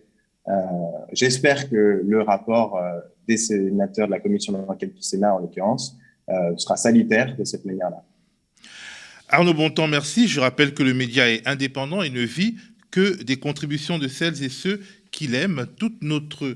J'espère 1.12 1.68
que 1.68 2.02
le 2.06 2.22
rapport 2.22 2.80
des 3.26 3.36
sénateurs 3.36 4.06
de 4.06 4.12
la 4.12 4.20
commission 4.20 4.52
d'enquête 4.52 4.94
du 4.94 5.02
Sénat, 5.02 5.34
en 5.34 5.38
l'occurrence, 5.38 5.98
sera 6.56 6.76
salutaire 6.76 7.36
de 7.36 7.44
cette 7.44 7.64
manière-là. 7.64 8.02
Arnaud 9.28 9.54
Bontemps, 9.54 9.88
merci. 9.88 10.28
Je 10.28 10.40
rappelle 10.40 10.74
que 10.74 10.82
le 10.82 10.94
média 10.94 11.30
est 11.30 11.46
indépendant 11.46 12.02
et 12.02 12.10
ne 12.10 12.20
vit 12.20 12.56
que 12.90 13.20
des 13.22 13.36
contributions 13.36 13.98
de 13.98 14.06
celles 14.06 14.44
et 14.44 14.48
ceux 14.48 14.80
qui 15.10 15.26
l'aiment. 15.26 15.66
Toute 15.76 16.02
notre, 16.02 16.54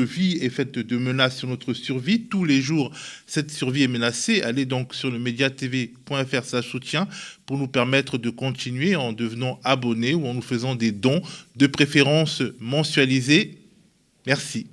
vie 0.00 0.38
est 0.40 0.50
faite 0.50 0.78
de 0.78 0.96
menaces 0.96 1.38
sur 1.38 1.48
notre 1.48 1.72
survie. 1.72 2.28
Tous 2.28 2.44
les 2.44 2.60
jours, 2.60 2.92
cette 3.26 3.50
survie 3.50 3.82
est 3.82 3.88
menacée. 3.88 4.42
Allez 4.42 4.66
donc 4.66 4.94
sur 4.94 5.10
le 5.10 5.18
mediatv.fr 5.18 6.44
ça 6.44 6.62
soutien 6.62 7.08
pour 7.46 7.58
nous 7.58 7.66
permettre 7.66 8.16
de 8.16 8.30
continuer 8.30 8.94
en 8.94 9.12
devenant 9.12 9.58
abonnés 9.64 10.14
ou 10.14 10.26
en 10.26 10.34
nous 10.34 10.42
faisant 10.42 10.76
des 10.76 10.92
dons, 10.92 11.22
de 11.56 11.66
préférence 11.66 12.42
mensualisés. 12.60 13.58
Merci. 14.26 14.68